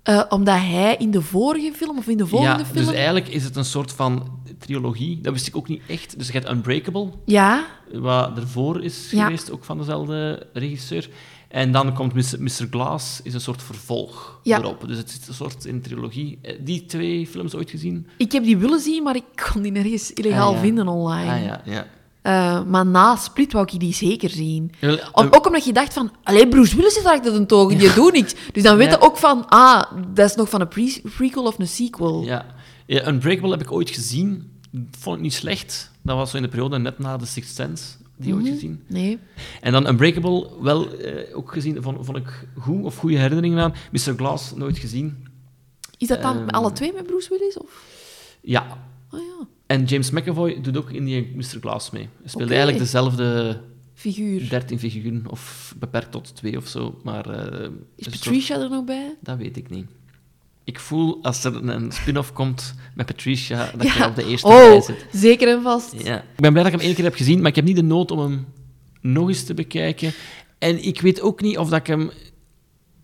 [0.03, 2.85] Eh, omdat hij in de vorige film, of in de volgende ja, film...
[2.85, 5.21] dus eigenlijk is het een soort van trilogie.
[5.21, 6.17] Dat wist ik ook niet echt.
[6.17, 9.23] Dus je hebt Unbreakable, Ja, wat ervoor is Ja.
[9.23, 11.09] geweest, ook van dezelfde regisseur.
[11.51, 12.67] En dan komt Mr.
[12.71, 14.59] Glass, is een soort vervolg Ja.
[14.59, 14.83] erop.
[14.87, 16.39] Dus het is een soort in trilogie.
[16.41, 18.07] Eh, Die twee films ooit gezien?
[18.17, 20.61] ik heb die willen zien, maar ik kon die nergens illegaal Ah, ja.
[20.61, 21.31] vinden online.
[21.31, 21.85] Ah ja, ja.
[22.21, 24.71] Eh, maar na Split wou ik die zeker zien.
[24.79, 26.11] Wel, Om- eh, ook omdat je dacht van...
[26.23, 28.35] Allee, Bruce Willis daar achter een toog en die doet niks.
[28.53, 29.05] Dus dan weet je Ja.
[29.05, 29.47] ook van...
[29.49, 29.83] Ah,
[30.13, 32.23] dat is nog van een pre- prequel of een sequel.
[32.23, 32.45] Ja.
[32.85, 34.49] ja, Unbreakable heb ik ooit gezien.
[34.99, 35.91] Vond ik niet slecht.
[36.01, 37.83] Dat was zo in de periode net na The Sixth Sense.
[38.21, 38.51] Die ooit Mhm.
[38.53, 38.83] gezien.
[38.87, 39.19] Nee.
[39.61, 41.81] En dan Unbreakable wel eh, ook gezien.
[41.81, 43.73] Vond, vond ik goed, of goede herinneringen aan.
[43.91, 44.13] Mr.
[44.15, 45.27] Glass nooit gezien.
[45.97, 47.57] Is dat dan Ehm, alle twee met Bruce Willis?
[47.57, 47.83] Of?
[48.41, 48.77] Ja.
[49.11, 49.47] Oh ja.
[49.65, 51.57] En James McAvoy doet ook in die Mr.
[51.61, 52.01] Glass mee.
[52.01, 52.53] Hij speelde Oké.
[52.53, 53.59] eigenlijk dezelfde
[53.93, 54.49] Figuur.
[54.49, 56.99] 13 figuren, of beperkt tot twee of zo.
[57.03, 59.15] Maar, eh, Is een Patricia er nog bij?
[59.19, 59.85] Dat weet ik niet.
[60.71, 64.53] Ik voel als er een spin-off komt met Patricia, dat je op de eerste oh,
[64.53, 65.05] rij zit.
[65.11, 65.93] zeker en vast.
[66.03, 66.17] Ja.
[66.17, 67.83] Ik ben blij dat ik hem één keer heb gezien, maar ik heb niet de
[67.83, 68.45] nood om hem
[69.01, 70.13] nog eens te bekijken.
[70.59, 72.11] En ik weet ook niet of dat ik hem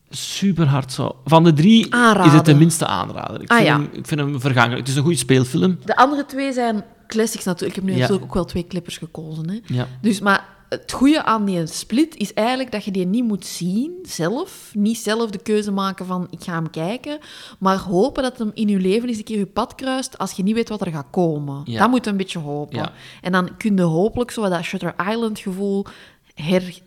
[0.10, 1.16] super hard zo.
[1.26, 2.26] Van de drie Aanraden.
[2.32, 3.42] is het de minste aanrader.
[3.42, 3.76] Ik Ah, vind, ja.
[3.76, 4.80] hem, ik vind hem vergankelijk.
[4.80, 5.78] Het is een goede speelfilm.
[5.86, 7.78] De andere twee zijn classics natuurlijk.
[7.78, 7.98] Ik heb nu Ja.
[8.00, 9.50] natuurlijk ook wel twee clippers gekozen.
[9.50, 9.60] Hè.
[9.66, 9.88] Ja.
[10.02, 14.00] Dus, maar het goede aan die split is eigenlijk dat je die niet moet zien
[14.04, 14.72] zelf.
[14.74, 17.20] Niet zelf de keuze maken van ik ga hem kijken.
[17.60, 20.44] Maar hopen dat hem in je leven eens een keer je pad kruist als je
[20.44, 21.62] niet weet wat er gaat komen.
[21.66, 21.80] Ja.
[21.80, 22.78] Dat moet een beetje hopen.
[22.78, 22.92] Ja.
[23.22, 25.86] En dan kun je hopelijk zo wat dat Shutter Island gevoel
[26.34, 26.80] her,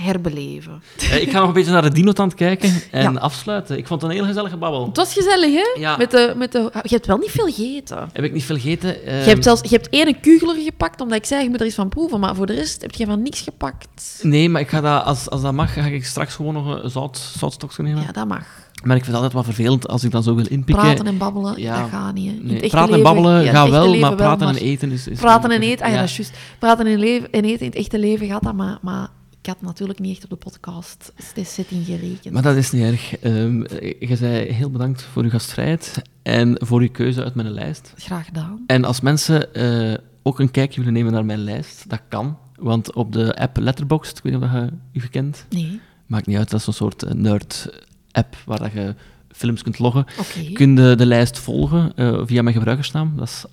[0.00, 0.82] herbeleven.
[0.98, 3.18] Eh, ik ga nog een beetje naar de Dinotant kijken en Ja.
[3.20, 3.78] afsluiten.
[3.78, 4.86] Ik vond het een heel gezellige babbel.
[4.86, 5.80] Het was gezellig, hè?
[5.80, 5.96] Ja.
[5.96, 8.08] Met de, met de, je hebt wel niet veel gegeten.
[8.12, 8.88] Heb ik niet veel gegeten.
[9.04, 11.74] Je hebt zelfs je hebt één kugler gepakt, omdat ik zei, je moet er eens
[11.74, 12.20] van proeven.
[12.20, 14.20] Maar voor de rest heb je van niks gepakt.
[14.22, 16.90] Nee, maar ik ga dat, als, als dat mag, ga ik straks gewoon nog een
[16.90, 18.02] zout, zoutstokje nemen.
[18.02, 18.46] Ja, dat mag.
[18.82, 20.84] Maar ik vind het altijd wat vervelend als ik dan zo wil inpikken.
[20.84, 21.80] Praten en babbelen, Ja.
[21.80, 22.42] dat gaat niet.
[22.44, 25.06] Nee, het echte praten en babbelen ja, gaat wel, maar praten maar en eten is...
[25.06, 26.00] is Praten en eten, ah ja, Ja.
[26.00, 26.36] dat is juist.
[26.58, 29.08] Praten en, leven, en eten in het echte leven gaat dat, maar, maar
[29.48, 32.34] had natuurlijk niet echt op de podcast de setting gerekend.
[32.34, 33.18] Maar dat is niet erg.
[33.18, 33.60] Ehm,
[34.08, 37.92] je zei heel bedankt voor uw gastvrijheid en voor uw keuze uit mijn lijst.
[37.96, 38.64] Graag gedaan.
[38.66, 42.38] En als mensen eh, ook een kijkje willen nemen naar mijn lijst, dat kan.
[42.56, 45.46] Want op de app Letterboxd, ik weet niet of je u kent.
[45.50, 45.80] Nee.
[46.06, 48.94] Maakt niet uit, dat is een soort eh, nerd-app waar je
[49.30, 50.06] films kunt loggen.
[50.18, 50.52] Oké.
[50.52, 53.44] Kun je de lijst volgen eh, via mijn gebruikersnaam, dat is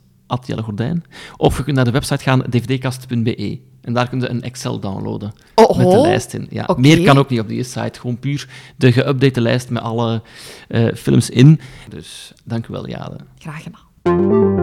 [0.45, 1.03] Jelle Gordijn.
[1.37, 3.59] Of je kunt naar de website gaan, dvdkast.be.
[3.85, 6.01] En daar kun je een Excel downloaden Oh, met de oh.
[6.01, 6.47] lijst in.
[6.49, 6.69] Ja.
[6.77, 10.21] Meer kan ook niet op die site, gewoon puur de geüpdate lijst met alle
[10.67, 11.59] eh, films in.
[11.89, 13.17] Dus dank u wel, Jade.
[13.37, 14.54] Graag gedaan.